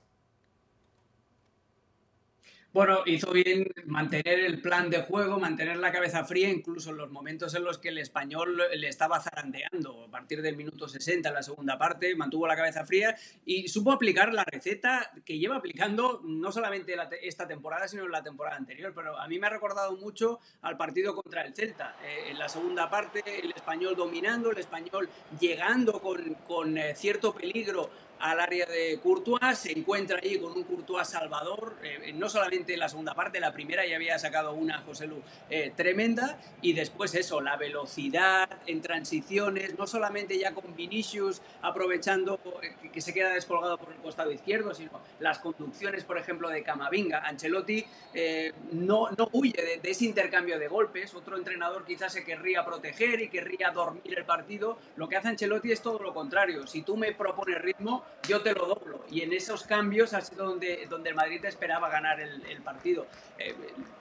Bueno, 2.74 3.02
hizo 3.06 3.30
bien 3.30 3.68
mantener 3.86 4.40
el 4.40 4.60
plan 4.60 4.90
de 4.90 5.02
juego, 5.02 5.38
mantener 5.38 5.76
la 5.76 5.92
cabeza 5.92 6.24
fría, 6.24 6.50
incluso 6.50 6.90
en 6.90 6.96
los 6.96 7.08
momentos 7.08 7.54
en 7.54 7.62
los 7.62 7.78
que 7.78 7.90
el 7.90 7.98
español 7.98 8.60
le 8.74 8.88
estaba 8.88 9.20
zarandeando. 9.20 10.06
A 10.06 10.10
partir 10.10 10.42
del 10.42 10.56
minuto 10.56 10.88
60 10.88 11.28
en 11.28 11.34
la 11.36 11.44
segunda 11.44 11.78
parte, 11.78 12.16
mantuvo 12.16 12.48
la 12.48 12.56
cabeza 12.56 12.84
fría 12.84 13.14
y 13.46 13.68
supo 13.68 13.92
aplicar 13.92 14.34
la 14.34 14.42
receta 14.42 15.12
que 15.24 15.38
lleva 15.38 15.54
aplicando 15.54 16.20
no 16.24 16.50
solamente 16.50 16.96
la 16.96 17.08
te 17.08 17.28
esta 17.28 17.46
temporada, 17.46 17.86
sino 17.86 18.06
en 18.06 18.10
la 18.10 18.24
temporada 18.24 18.56
anterior. 18.56 18.92
Pero 18.92 19.20
a 19.20 19.28
mí 19.28 19.38
me 19.38 19.46
ha 19.46 19.50
recordado 19.50 19.96
mucho 19.96 20.40
al 20.62 20.76
partido 20.76 21.14
contra 21.14 21.42
el 21.42 21.54
Celta. 21.54 21.94
Eh, 22.02 22.30
en 22.30 22.40
la 22.40 22.48
segunda 22.48 22.90
parte, 22.90 23.22
el 23.40 23.52
español 23.52 23.94
dominando, 23.94 24.50
el 24.50 24.58
español 24.58 25.08
llegando 25.38 26.00
con, 26.00 26.34
con 26.44 26.76
eh, 26.76 26.96
cierto 26.96 27.32
peligro 27.32 27.88
al 28.24 28.40
área 28.40 28.64
de 28.64 28.98
Courtois, 29.02 29.58
se 29.58 29.72
encuentra 29.72 30.18
allí 30.18 30.38
con 30.38 30.52
un 30.52 30.64
Courtois 30.64 31.06
salvador, 31.06 31.76
eh, 31.82 32.10
no 32.14 32.30
solamente 32.30 32.72
en 32.72 32.80
la 32.80 32.88
segunda 32.88 33.14
parte, 33.14 33.38
la 33.38 33.52
primera 33.52 33.84
ya 33.84 33.96
había 33.96 34.18
sacado 34.18 34.54
una 34.54 34.78
José 34.78 35.06
Lu 35.06 35.20
eh, 35.50 35.74
tremenda, 35.76 36.38
y 36.62 36.72
después 36.72 37.14
eso, 37.14 37.42
la 37.42 37.58
velocidad 37.58 38.48
en 38.66 38.80
transiciones, 38.80 39.78
no 39.78 39.86
solamente 39.86 40.38
ya 40.38 40.54
con 40.54 40.74
Vinicius 40.74 41.42
aprovechando 41.60 42.40
eh, 42.62 42.88
que 42.90 43.02
se 43.02 43.12
queda 43.12 43.34
descolgado 43.34 43.76
por 43.76 43.92
el 43.92 43.98
costado 43.98 44.32
izquierdo, 44.32 44.72
sino 44.72 45.02
las 45.20 45.38
conducciones, 45.38 46.04
por 46.04 46.16
ejemplo, 46.16 46.48
de 46.48 46.62
Camavinga. 46.62 47.18
Ancelotti 47.26 47.84
eh, 48.14 48.54
no, 48.72 49.10
no 49.18 49.28
huye 49.32 49.62
de, 49.62 49.80
de 49.80 49.90
ese 49.90 50.06
intercambio 50.06 50.58
de 50.58 50.66
golpes, 50.66 51.14
otro 51.14 51.36
entrenador 51.36 51.84
quizás 51.84 52.14
se 52.14 52.24
querría 52.24 52.64
proteger 52.64 53.20
y 53.20 53.28
querría 53.28 53.70
dormir 53.70 54.16
el 54.16 54.24
partido, 54.24 54.78
lo 54.96 55.10
que 55.10 55.16
hace 55.18 55.28
Ancelotti 55.28 55.72
es 55.72 55.82
todo 55.82 55.98
lo 55.98 56.14
contrario, 56.14 56.66
si 56.66 56.80
tú 56.80 56.96
me 56.96 57.12
propones 57.12 57.60
ritmo, 57.60 58.02
yo 58.28 58.42
te 58.42 58.52
lo 58.54 58.66
doblo. 58.66 59.04
Y 59.10 59.22
en 59.22 59.32
esos 59.32 59.64
cambios 59.64 60.14
ha 60.14 60.20
sido 60.20 60.46
donde, 60.46 60.86
donde 60.88 61.10
el 61.10 61.14
Madrid 61.14 61.44
esperaba 61.44 61.88
ganar 61.90 62.20
el, 62.20 62.62
partido. 62.62 63.06
Eh, 63.38 63.54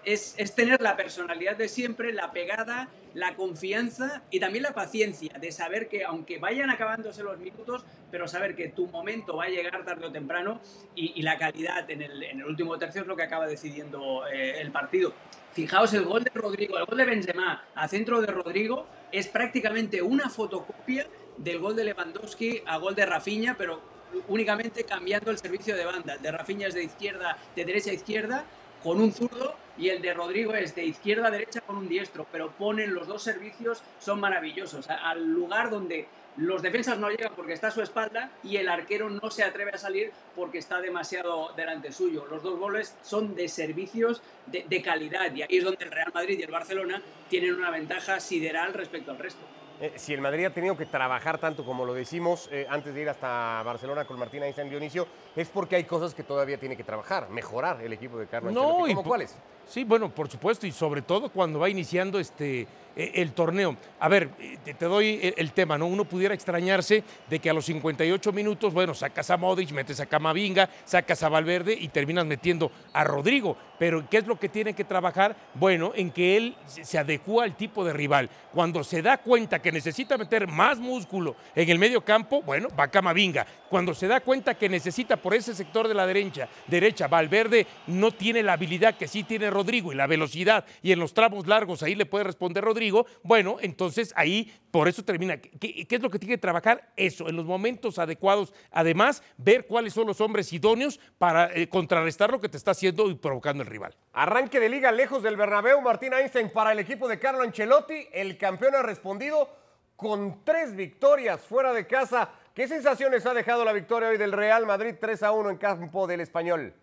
es, 0.05 0.36
es, 0.38 0.55
tener 0.55 0.82
la 0.82 0.96
personalidad 0.96 1.58
de 1.58 1.67
siempre, 1.67 2.13
la 2.13 2.32
pegada, 2.32 2.88
la 3.13 3.36
confianza 3.36 4.24
y 4.32 4.39
también 4.39 4.63
la 4.63 4.74
paciencia 4.74 5.34
de 5.39 5.51
saber 5.51 5.88
que 5.88 6.03
aunque 6.03 6.39
vayan 6.39 6.70
acabándose 6.70 7.24
los 7.24 7.38
minutos, 7.38 7.86
pero 8.12 8.27
saber 8.27 8.55
que 8.55 8.70
tu 8.70 8.88
momento 8.88 9.38
va 9.38 9.46
a 9.46 9.50
llegar 9.50 9.84
tarde 9.84 10.05
o 10.05 10.12
temprano 10.12 10.62
y, 10.96 11.13
y 11.15 11.22
la 11.22 11.38
calidad 11.38 11.89
en 11.89 12.01
el, 12.01 12.24
en 12.24 12.39
el, 12.39 12.46
último 12.46 12.77
tercio 12.77 13.01
es 13.01 13.08
lo 13.08 13.15
que 13.15 13.24
acaba 13.24 13.48
decidiendo 13.48 14.25
eh, 14.27 14.62
el 14.62 14.72
partido. 14.72 15.13
Fijaos 15.51 15.93
el 15.93 16.05
gol 16.05 16.24
de 16.24 16.32
Rodrigo, 16.34 16.77
el 16.77 16.86
gol 16.86 16.98
de 16.98 17.05
Benzema 17.05 17.63
a 17.75 17.88
centro 17.88 18.22
de 18.22 18.27
Rodrigo 18.27 18.88
es 19.12 19.27
prácticamente 19.27 20.01
una 20.01 20.29
fotocopia 20.29 21.08
del 21.38 21.60
gol 21.60 21.75
de 21.75 21.84
Lewandowski 21.84 22.63
a 22.65 22.77
gol 22.77 22.96
de 22.96 23.05
Rafinha, 23.05 23.55
pero 23.58 23.92
únicamente 24.27 24.84
cambiando 24.84 25.32
el 25.32 25.38
servicio 25.38 25.75
de 25.75 25.86
banda. 25.86 26.15
El 26.15 26.22
de 26.22 26.32
Rafinha 26.32 26.67
es 26.67 26.74
de 26.74 26.84
izquierda, 26.84 27.38
de 27.55 27.65
derecha 27.65 27.91
a 27.91 27.93
izquierda, 27.93 28.46
con 28.84 29.00
un 29.00 29.13
zurdo, 29.13 29.55
y 29.77 29.89
el 29.89 30.01
de 30.01 30.13
Rodrigo 30.13 30.53
es 30.53 30.75
de 30.75 30.86
izquierda 30.86 31.27
a 31.27 31.32
derecha 31.32 31.62
con 31.62 31.77
un 31.77 31.88
diestro, 31.88 32.27
pero 32.32 32.51
ponen 32.51 32.93
los 32.93 33.08
dos 33.08 33.24
servicios, 33.24 33.82
son 34.00 34.20
maravillosos. 34.20 34.89
Al 34.89 35.25
lugar 35.25 35.70
donde 35.70 36.08
los 36.38 36.62
defensas 36.62 36.98
no 36.98 37.10
llegan 37.10 37.34
porque 37.36 37.53
está 37.53 37.67
a 37.67 37.72
su 37.72 37.82
espalda 37.82 38.32
y 38.43 38.58
el 38.58 38.67
arquero 38.67 39.10
no 39.10 39.29
se 39.29 39.43
atreve 39.43 39.72
a 39.72 39.77
salir 39.77 40.12
porque 40.36 40.58
está 40.58 40.82
demasiado 40.82 41.53
delante 41.55 41.91
suyo. 41.91 42.25
Los 42.29 42.43
dos 42.43 42.60
goles 42.60 42.96
son 43.03 43.36
de 43.36 43.48
servicios 43.48 44.22
de, 44.48 44.65
de 44.67 44.82
calidad 44.82 45.34
y 45.34 45.43
ahí 45.43 45.58
es 45.58 45.63
donde 45.63 45.86
el 45.86 45.91
Real 45.91 46.12
Madrid 46.13 46.39
y 46.39 46.43
el 46.43 46.51
Barcelona 46.51 47.01
tienen 47.29 47.53
una 47.53 47.70
ventaja 47.70 48.20
sideral 48.20 48.74
respecto 48.74 49.12
al 49.12 49.20
resto. 49.20 49.46
Eh, 49.84 49.92
si 49.98 50.13
el 50.13 50.22
Madrid 50.22 50.46
ha 50.46 50.50
tenido 50.54 50.78
que 50.78 50.86
trabajar 50.86 51.38
tanto 51.40 51.66
como 51.66 51.84
lo 51.86 51.94
decimos 51.94 52.48
eh, 52.52 52.66
antes 52.70 52.94
de 52.96 53.02
ir 53.02 53.10
hasta 53.10 53.62
Barcelona 53.63 54.06
con 54.06 54.18
Martín 54.18 54.42
Einstein 54.44 54.70
Dionisio, 54.70 55.06
es 55.36 55.50
porque 55.50 55.75
hay 55.75 55.84
cosas 55.84 56.13
que 56.16 56.24
todavía 56.24 56.58
tiene 56.58 56.78
que 56.78 56.84
trabajar, 56.86 57.30
mejorar 57.30 57.82
el 57.82 57.92
equipo 57.92 58.18
de 58.18 58.28
Carlos 58.28 58.54
No, 58.54 58.62
Ancelotti. 58.62 58.92
y 58.92 58.96
¿Cómo 58.96 59.04
po- 59.04 59.10
cuáles? 59.10 59.36
Sí, 59.68 59.84
bueno, 59.84 60.10
por 60.10 60.30
supuesto, 60.30 60.66
y 60.68 60.72
sobre 60.72 61.02
todo 61.02 61.30
cuando 61.30 61.60
va 61.60 61.70
iniciando 61.70 62.18
este 62.20 62.66
el 62.95 63.33
torneo. 63.33 63.75
A 64.00 64.07
ver, 64.07 64.29
eh, 64.39 64.57
te, 64.63 64.85
doy 64.85 65.33
el, 65.35 65.51
tema, 65.53 65.77
¿no? 65.77 65.88
Uno 65.88 66.05
pudiera 66.05 66.33
extrañarse 66.33 67.03
de 67.29 67.39
que 67.39 67.50
a 67.50 67.53
los 67.53 67.65
58 67.65 68.31
minutos, 68.31 68.73
bueno, 68.73 68.93
sacas 68.93 69.29
a 69.29 69.38
Modric, 69.38 69.71
metes 69.71 70.00
a 70.00 70.05
Camavinga, 70.05 70.69
sacas 70.85 71.23
a 71.23 71.29
Valverde 71.29 71.77
y 71.79 71.88
terminas 71.89 72.25
metiendo 72.25 72.71
a 72.93 73.03
Rodrigo. 73.03 73.57
Pero 73.79 74.07
¿qué 74.09 74.17
es 74.17 74.27
lo 74.27 74.39
que 74.39 74.50
tiene 74.50 74.73
que 74.73 74.83
trabajar? 74.83 75.35
Bueno, 75.55 75.91
en 75.95 76.12
que 76.12 76.38
él 76.38 76.55
se 76.65 76.97
adecúa 76.97 77.43
al 77.43 77.55
tipo 77.55 77.83
de 77.83 77.93
rival. 77.93 78.29
Cuando 78.51 78.83
se 78.83 79.01
da 79.01 79.17
cuenta 79.17 79.62
que 79.62 79.71
necesita 79.71 80.17
meter 80.17 80.47
más 80.47 80.79
músculo 80.79 81.35
en 81.55 81.69
el 81.69 81.79
medio 81.79 82.01
campo, 82.01 82.41
bueno, 82.41 82.69
va 82.79 82.88
Camavinga. 82.88 83.45
Cuando 83.69 83.93
se 83.93 84.07
da 84.07 84.21
cuenta 84.21 84.55
que 84.55 84.69
necesita 84.69 85.17
por 85.17 85.33
ese 85.33 85.55
sector 85.55 85.88
de 85.88 85.93
la 85.93 86.05
derecha, 86.05 86.47
derecha, 86.67 87.07
Valverde 87.07 87.65
no 87.88 88.12
tiene 88.12 88.43
la 88.43 88.53
habilidad 88.53 88.95
que 88.95 89.07
sí 89.07 89.23
tiene 89.23 89.50
Rodrigo 89.50 89.91
y 89.91 89.95
la 89.95 90.07
velocidad 90.07 90.65
y 90.81 90.91
en 90.91 91.00
los 91.00 91.13
tramos 91.13 91.47
largos 91.47 91.83
ahí 91.83 91.95
le 91.95 92.05
puede 92.05 92.25
responder 92.25 92.63
Rodrigo, 92.63 92.83
bueno, 93.24 93.58
entonces 93.62 94.13
ahí 94.16 94.54
por 94.72 94.88
eso 94.88 95.04
termina. 95.04 95.38
¿Qué, 95.38 95.86
qué 95.88 95.96
es 95.96 96.02
lo 96.02 96.10
que 96.10 96.20
tiene 96.20 96.36
que 96.36 96.42
trabajar? 96.42 96.92
Eso, 96.96 97.30
en 97.30 97.36
los 97.36 97.46
momentos 97.46 98.00
adecuados. 98.00 98.54
Además, 98.72 99.22
ver 99.38 99.68
cuáles 99.68 99.94
son 99.94 100.08
los 100.08 100.20
hombres 100.22 100.52
idóneos 100.52 101.00
para 101.18 101.54
eh, 101.54 101.70
contrarrestar 101.70 102.32
lo 102.32 102.42
que 102.42 102.50
te 102.50 102.58
está 102.58 102.72
haciendo 102.72 103.10
y 103.10 103.16
provocando 103.16 103.63
el 103.63 103.70
rival. 103.70 103.96
Arranque 104.13 104.60
de 104.60 104.70
liga 104.70 104.92
lejos 104.92 105.24
del 105.24 105.38
Bernabéu, 105.38 105.82
Martín 105.82 106.13
Einstein 106.13 106.50
para 106.50 106.72
el 106.72 106.80
equipo 106.80 107.08
de 107.08 107.20
Carlo 107.20 107.44
Ancelotti. 107.44 108.08
El 108.12 108.38
campeón 108.38 108.75
ha 108.75 108.82
respondido 108.82 109.50
con 109.96 110.44
tres 110.44 110.75
victorias 110.75 111.42
fuera 111.42 111.74
de 111.74 111.88
casa. 111.88 112.32
¿Qué 112.54 112.68
sensaciones 112.68 113.25
ha 113.25 113.34
dejado 113.34 113.66
la 113.66 113.74
victoria 113.74 114.10
hoy 114.10 114.18
del 114.18 114.32
Real 114.32 114.66
Madrid 114.66 114.96
3 115.00 115.24
a 115.24 115.32
1 115.32 115.50
en 115.52 115.58
campo 115.58 116.08
del 116.08 116.22
Español? 116.22 116.74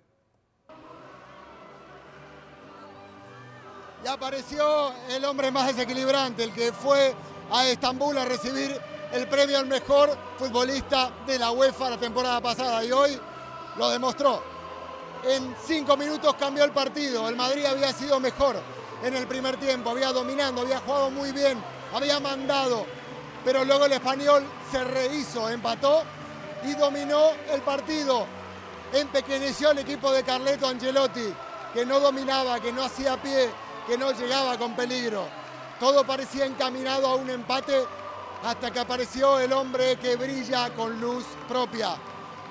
Y 4.03 4.09
apareció 4.09 4.93
el 5.11 5.25
hombre 5.25 5.51
más 5.51 5.69
desequilibrante, 5.69 6.45
el 6.45 6.53
que 6.53 6.73
fue 6.73 7.15
a 7.51 7.67
Estambul 7.67 8.17
a 8.17 8.25
recibir 8.25 8.81
el 9.13 9.27
premio 9.29 9.59
al 9.59 9.67
mejor 9.67 10.17
futbolista 10.39 11.11
de 11.27 11.39
la 11.39 11.51
UEFA 11.51 11.91
la 11.91 11.99
temporada 11.99 12.41
pasada 12.41 12.85
y 12.85 12.93
hoy 12.93 13.19
lo 13.77 13.91
demostró. 13.91 14.43
En 15.25 15.55
cinco 15.67 15.97
minutos 15.97 16.35
cambió 16.39 16.65
el 16.65 16.71
partido, 16.71 17.29
el 17.29 17.37
Madrid 17.37 17.67
había 17.67 17.93
sido 17.93 18.19
mejor 18.21 18.57
en 19.03 19.15
el 19.15 19.27
primer 19.27 19.57
tiempo, 19.59 19.91
había 19.91 20.13
dominando, 20.13 20.63
había 20.63 20.81
jugado 20.81 21.11
muy 21.11 21.33
bien, 21.33 21.63
había 21.95 22.21
mandado, 22.21 22.87
pero 23.45 23.65
luego 23.65 23.85
el 23.85 23.93
español 23.93 24.45
se 24.71 24.83
rehizo, 24.85 25.51
empató 25.51 26.03
y 26.65 26.75
dominó 26.75 27.31
el 27.53 27.61
partido. 27.63 28.27
Empequeñeció 28.93 29.71
el 29.71 29.79
equipo 29.79 30.11
de 30.11 30.23
Carleto 30.23 30.67
Ancelotti, 30.67 31.33
que 31.73 31.87
no 31.87 32.01
dominaba, 32.01 32.59
que 32.61 32.73
no 32.73 32.83
hacía 32.83 33.21
pie, 33.21 33.51
que 33.91 33.99
no 33.99 34.13
llegaba 34.13 34.57
con 34.57 34.77
peligro. 34.77 35.27
Todo 35.81 36.07
parecía 36.07 36.47
encaminado 36.47 37.09
a 37.09 37.17
un 37.17 37.29
empate 37.29 37.85
hasta 38.45 38.71
que 38.71 38.79
apareció 38.79 39.41
el 39.41 39.53
hombre 39.53 39.97
que 39.97 40.15
brilla 40.15 40.71
con 40.71 41.01
luz 41.01 41.25
propia. 41.49 41.97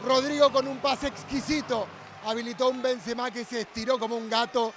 Rodrigo 0.06 0.52
con 0.52 0.68
un 0.68 0.80
pase 0.80 1.08
exquisito 1.08 1.88
habilitó 2.26 2.68
un 2.68 2.82
Benzema 2.82 3.32
que 3.32 3.46
se 3.46 3.62
estiró 3.62 3.98
como 3.98 4.18
un 4.18 4.30
gato 4.30 4.74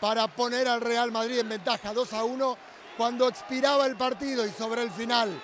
para 0.00 0.26
poner 0.26 0.66
al 0.66 0.80
Real 0.80 1.12
Madrid 1.12 1.38
en 1.38 1.48
ventaja 1.48 1.94
2 1.94 2.12
a 2.12 2.24
1 2.24 2.56
cuando 2.96 3.28
expiraba 3.28 3.86
el 3.86 3.94
partido 3.94 4.44
y 4.44 4.50
sobre 4.50 4.82
el 4.82 4.90
final, 4.90 5.40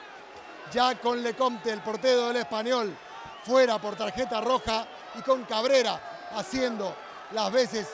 ya 0.72 0.96
con 0.96 1.22
Lecomte, 1.22 1.70
el 1.70 1.80
portero 1.80 2.26
del 2.26 2.38
español, 2.38 2.92
fuera 3.44 3.80
por 3.80 3.94
tarjeta 3.94 4.40
roja 4.40 4.84
y 5.16 5.22
con 5.22 5.44
Cabrera 5.44 6.26
haciendo 6.34 6.92
las 7.30 7.52
veces 7.52 7.86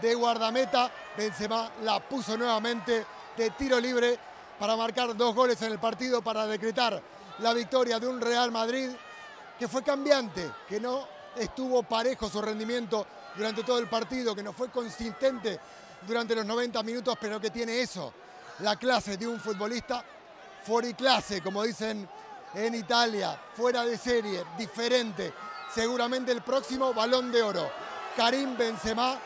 de 0.00 0.14
guardameta, 0.14 0.90
Benzema 1.16 1.70
la 1.82 2.00
puso 2.00 2.36
nuevamente 2.36 3.04
de 3.36 3.50
tiro 3.50 3.80
libre 3.80 4.18
para 4.58 4.76
marcar 4.76 5.16
dos 5.16 5.34
goles 5.34 5.60
en 5.62 5.72
el 5.72 5.78
partido 5.78 6.22
para 6.22 6.46
decretar 6.46 7.00
la 7.38 7.52
victoria 7.52 7.98
de 7.98 8.08
un 8.08 8.20
Real 8.20 8.50
Madrid 8.50 8.90
que 9.58 9.68
fue 9.68 9.82
cambiante, 9.82 10.50
que 10.68 10.80
no 10.80 11.06
estuvo 11.36 11.82
parejo 11.82 12.28
su 12.28 12.40
rendimiento 12.40 13.06
durante 13.36 13.62
todo 13.62 13.78
el 13.78 13.88
partido, 13.88 14.34
que 14.34 14.42
no 14.42 14.52
fue 14.52 14.70
consistente 14.70 15.58
durante 16.06 16.34
los 16.34 16.46
90 16.46 16.82
minutos, 16.82 17.16
pero 17.20 17.40
que 17.40 17.50
tiene 17.50 17.80
eso, 17.80 18.12
la 18.60 18.76
clase 18.76 19.16
de 19.16 19.26
un 19.26 19.40
futbolista 19.40 20.04
fuera 20.62 20.92
clase, 20.96 21.40
como 21.40 21.62
dicen 21.62 22.08
en 22.54 22.74
Italia, 22.74 23.38
fuera 23.54 23.84
de 23.84 23.96
serie, 23.96 24.44
diferente. 24.56 25.32
Seguramente 25.72 26.32
el 26.32 26.42
próximo 26.42 26.94
balón 26.94 27.30
de 27.30 27.42
oro. 27.42 27.70
Karim 28.16 28.56
Benzema 28.56 29.18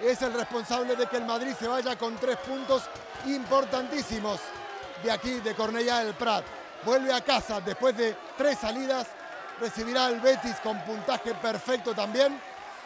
es 0.00 0.20
el 0.22 0.32
responsable 0.32 0.96
de 0.96 1.06
que 1.06 1.16
el 1.16 1.24
Madrid 1.24 1.54
se 1.58 1.68
vaya 1.68 1.96
con 1.96 2.16
tres 2.16 2.36
puntos 2.38 2.82
importantísimos 3.26 4.40
de 5.02 5.10
aquí, 5.10 5.40
de 5.40 5.54
Cornellá 5.54 6.04
del 6.04 6.14
Prat. 6.14 6.44
Vuelve 6.84 7.12
a 7.12 7.22
casa 7.22 7.60
después 7.60 7.96
de 7.96 8.16
tres 8.36 8.58
salidas, 8.58 9.06
recibirá 9.60 10.08
el 10.08 10.20
Betis 10.20 10.56
con 10.62 10.78
puntaje 10.84 11.34
perfecto 11.34 11.94
también 11.94 12.38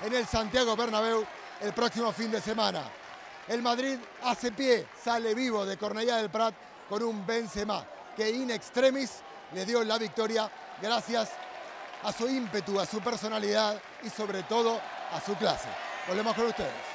en 0.05 0.15
el 0.15 0.27
Santiago 0.27 0.77
Bernabéu 0.77 1.27
el 1.61 1.73
próximo 1.73 2.13
fin 2.13 2.31
de 2.31 2.41
semana. 2.41 2.83
El 3.49 3.63
Madrid 3.63 3.99
hace 4.23 4.53
pie, 4.53 4.87
sale 5.03 5.35
vivo 5.35 5.67
de 5.67 5.77
Cornellá 5.77 6.17
del 6.17 6.31
Prat 6.31 6.55
con 6.89 7.03
un 7.03 7.27
Benzema 7.27 7.85
que 8.17 8.31
in 8.31 8.51
extremis 8.51 9.11
le 9.53 9.67
dio 9.67 9.83
la 9.83 9.99
victoria 9.99 10.51
gracias 10.81 11.31
a 12.03 12.13
su 12.13 12.29
ímpetu, 12.29 12.81
a 12.81 12.87
su 12.87 13.01
personalidad 13.01 13.81
y 14.03 14.11
sobre 14.11 14.43
todo 14.45 14.81
a 15.13 15.21
su 15.21 15.35
clase. 15.35 15.69
Volvemos 16.09 16.35
con 16.35 16.47
ustedes. 16.47 16.90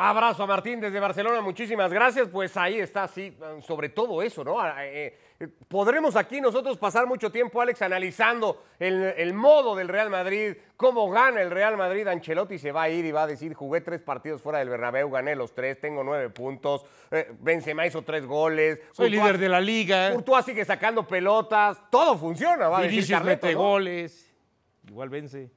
Abrazo 0.00 0.44
a 0.44 0.46
Martín 0.46 0.78
desde 0.80 1.00
Barcelona, 1.00 1.40
muchísimas 1.40 1.92
gracias. 1.92 2.28
Pues 2.28 2.56
ahí 2.56 2.78
está, 2.78 3.08
sí, 3.08 3.36
sobre 3.66 3.88
todo 3.88 4.22
eso, 4.22 4.44
¿no? 4.44 4.60
Ah, 4.60 4.86
eh, 4.86 5.18
eh, 5.40 5.48
podremos 5.66 6.14
aquí 6.14 6.40
nosotros 6.40 6.78
pasar 6.78 7.06
mucho 7.08 7.32
tiempo, 7.32 7.60
Alex, 7.60 7.82
analizando 7.82 8.62
el, 8.78 9.02
el 9.16 9.34
modo 9.34 9.74
del 9.74 9.88
Real 9.88 10.08
Madrid, 10.08 10.54
cómo 10.76 11.10
gana 11.10 11.42
el 11.42 11.50
Real 11.50 11.76
Madrid. 11.76 12.06
Ancelotti 12.06 12.58
se 12.58 12.70
va 12.70 12.82
a 12.82 12.88
ir 12.90 13.04
y 13.06 13.10
va 13.10 13.24
a 13.24 13.26
decir, 13.26 13.54
jugué 13.54 13.80
tres 13.80 14.00
partidos 14.00 14.40
fuera 14.40 14.60
del 14.60 14.68
Bernabéu, 14.68 15.10
gané 15.10 15.34
los 15.34 15.52
tres, 15.52 15.80
tengo 15.80 16.04
nueve 16.04 16.30
puntos, 16.30 16.84
eh, 17.10 17.32
Benzema 17.40 17.84
hizo 17.84 18.02
tres 18.02 18.24
goles. 18.24 18.78
Soy 18.92 19.08
Courtois- 19.10 19.10
líder 19.24 19.38
de 19.38 19.48
la 19.48 19.60
liga. 19.60 20.12
Courtois 20.12 20.44
sigue 20.44 20.64
sacando 20.64 21.08
pelotas, 21.08 21.80
todo 21.90 22.16
funciona, 22.16 22.68
va 22.68 22.78
a 22.78 22.82
decir 22.82 23.08
Carleto, 23.08 23.46
mete 23.46 23.54
¿no? 23.54 23.62
goles. 23.62 24.32
Igual 24.88 25.08
vence. 25.08 25.50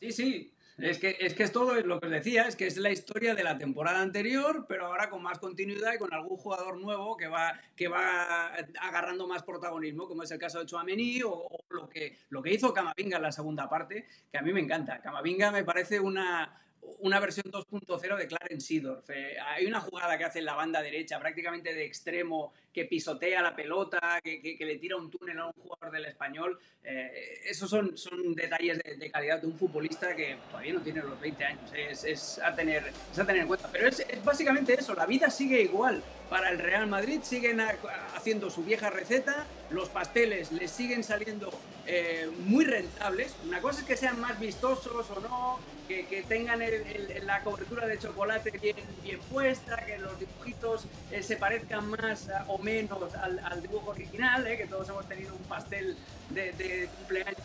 Sí, 0.00 0.12
sí. 0.12 0.54
Es 0.78 0.98
que, 0.98 1.16
es 1.18 1.34
que 1.34 1.42
es 1.42 1.50
todo 1.50 1.74
lo 1.74 1.98
que 1.98 2.06
os 2.06 2.12
decía, 2.12 2.46
es 2.46 2.54
que 2.54 2.66
es 2.66 2.76
la 2.76 2.90
historia 2.90 3.34
de 3.34 3.42
la 3.42 3.58
temporada 3.58 4.00
anterior, 4.00 4.64
pero 4.68 4.86
ahora 4.86 5.10
con 5.10 5.20
más 5.22 5.40
continuidad 5.40 5.94
y 5.94 5.98
con 5.98 6.14
algún 6.14 6.36
jugador 6.36 6.78
nuevo 6.78 7.16
que 7.16 7.26
va, 7.26 7.58
que 7.74 7.88
va 7.88 8.54
agarrando 8.80 9.26
más 9.26 9.42
protagonismo, 9.42 10.06
como 10.06 10.22
es 10.22 10.30
el 10.30 10.38
caso 10.38 10.60
de 10.60 10.66
Chouameni 10.66 11.22
o, 11.22 11.32
o 11.32 11.64
lo, 11.70 11.88
que, 11.88 12.16
lo 12.30 12.40
que 12.40 12.54
hizo 12.54 12.72
Camavinga 12.72 13.16
en 13.16 13.22
la 13.24 13.32
segunda 13.32 13.68
parte, 13.68 14.06
que 14.30 14.38
a 14.38 14.42
mí 14.42 14.52
me 14.52 14.60
encanta. 14.60 15.00
Camavinga 15.00 15.50
me 15.50 15.64
parece 15.64 15.98
una, 15.98 16.62
una 17.00 17.20
versión 17.20 17.50
2.0 17.50 18.16
de 18.16 18.26
Clarence 18.26 18.66
Seedorf. 18.66 19.10
Eh, 19.10 19.36
hay 19.40 19.66
una 19.66 19.80
jugada 19.80 20.16
que 20.16 20.24
hace 20.24 20.38
en 20.38 20.44
la 20.44 20.54
banda 20.54 20.80
derecha, 20.82 21.18
prácticamente 21.18 21.74
de 21.74 21.84
extremo, 21.84 22.52
que 22.72 22.84
pisotea 22.84 23.42
la 23.42 23.54
pelota, 23.56 24.20
que, 24.22 24.40
que- 24.40 24.56
que 24.56 24.64
le 24.64 24.76
tira 24.78 24.96
un 24.96 25.10
túnel 25.10 25.38
a 25.38 25.46
un 25.46 25.52
jugador 25.52 25.90
del 25.90 26.04
español. 26.06 26.58
Eh, 26.84 27.40
esos 27.46 27.68
son, 27.68 27.96
son 27.96 28.34
detalles 28.34 28.78
de, 28.84 28.96
de 28.96 29.10
calidad 29.10 29.40
de 29.40 29.46
un 29.46 29.58
futbolista 29.58 30.14
que 30.14 30.36
todavía 30.50 30.74
no 30.74 30.80
tiene 30.80 31.02
los 31.02 31.20
20 31.20 31.44
años. 31.44 31.72
Es, 31.76 32.04
es 32.04 32.38
a, 32.38 32.54
tener, 32.54 32.92
es 33.12 33.18
a 33.18 33.26
tener 33.26 33.42
en 33.42 33.48
cuenta. 33.48 33.68
Pero 33.72 33.88
es, 33.88 34.00
es 34.00 34.24
básicamente 34.24 34.74
eso, 34.78 34.94
la 34.94 35.06
vida 35.06 35.30
sigue 35.30 35.60
igual. 35.62 36.02
Para 36.30 36.50
el 36.50 36.58
Real 36.58 36.86
Madrid 36.86 37.20
siguen 37.22 37.60
a- 37.60 37.74
haciendo 38.14 38.50
su 38.50 38.62
vieja 38.64 38.90
receta, 38.90 39.46
los 39.70 39.88
pasteles 39.88 40.52
les 40.52 40.70
siguen 40.70 41.02
saliendo 41.02 41.50
eh, 41.86 42.30
muy 42.40 42.64
rentables. 42.66 43.34
Una 43.46 43.60
cosa 43.62 43.80
es 43.80 43.86
que 43.86 43.96
sean 43.96 44.20
más 44.20 44.38
vistosos 44.38 45.10
o 45.10 45.20
no, 45.20 45.58
que, 45.88 46.04
que 46.06 46.22
tengan 46.22 46.60
el- 46.60 46.74
el- 46.74 47.26
la 47.26 47.42
cobertura 47.42 47.86
de 47.86 47.98
chocolate 47.98 48.50
bien, 48.50 48.76
bien 49.02 49.20
puesta, 49.32 49.76
que 49.86 49.96
los 49.96 50.18
dibujitos 50.20 50.84
eh, 51.10 51.22
se 51.22 51.36
parezcan 51.36 51.88
más 51.88 52.28
ah, 52.28 52.44
al, 52.64 53.62
dibujo 53.62 53.90
original, 53.90 54.46
eh, 54.46 54.56
que 54.56 54.66
todos 54.66 54.88
hemos 54.88 55.08
tenido 55.08 55.34
un 55.34 55.42
pastel 55.44 55.96
de, 56.30 56.52
de 56.52 56.88
cumpleaños 56.98 57.36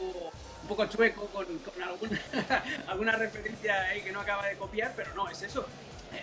un 0.00 0.68
poco- 0.68 0.86
chueco 0.86 1.26
con, 1.26 1.46
con 1.58 1.82
alguna, 1.82 2.20
alguna 2.86 3.12
referencia 3.12 3.80
ahí 3.82 4.02
que 4.02 4.12
no 4.12 4.20
acaba 4.20 4.46
de 4.46 4.56
copiar, 4.56 4.92
pero 4.94 5.14
no, 5.14 5.28
es 5.28 5.42
eso. 5.42 5.66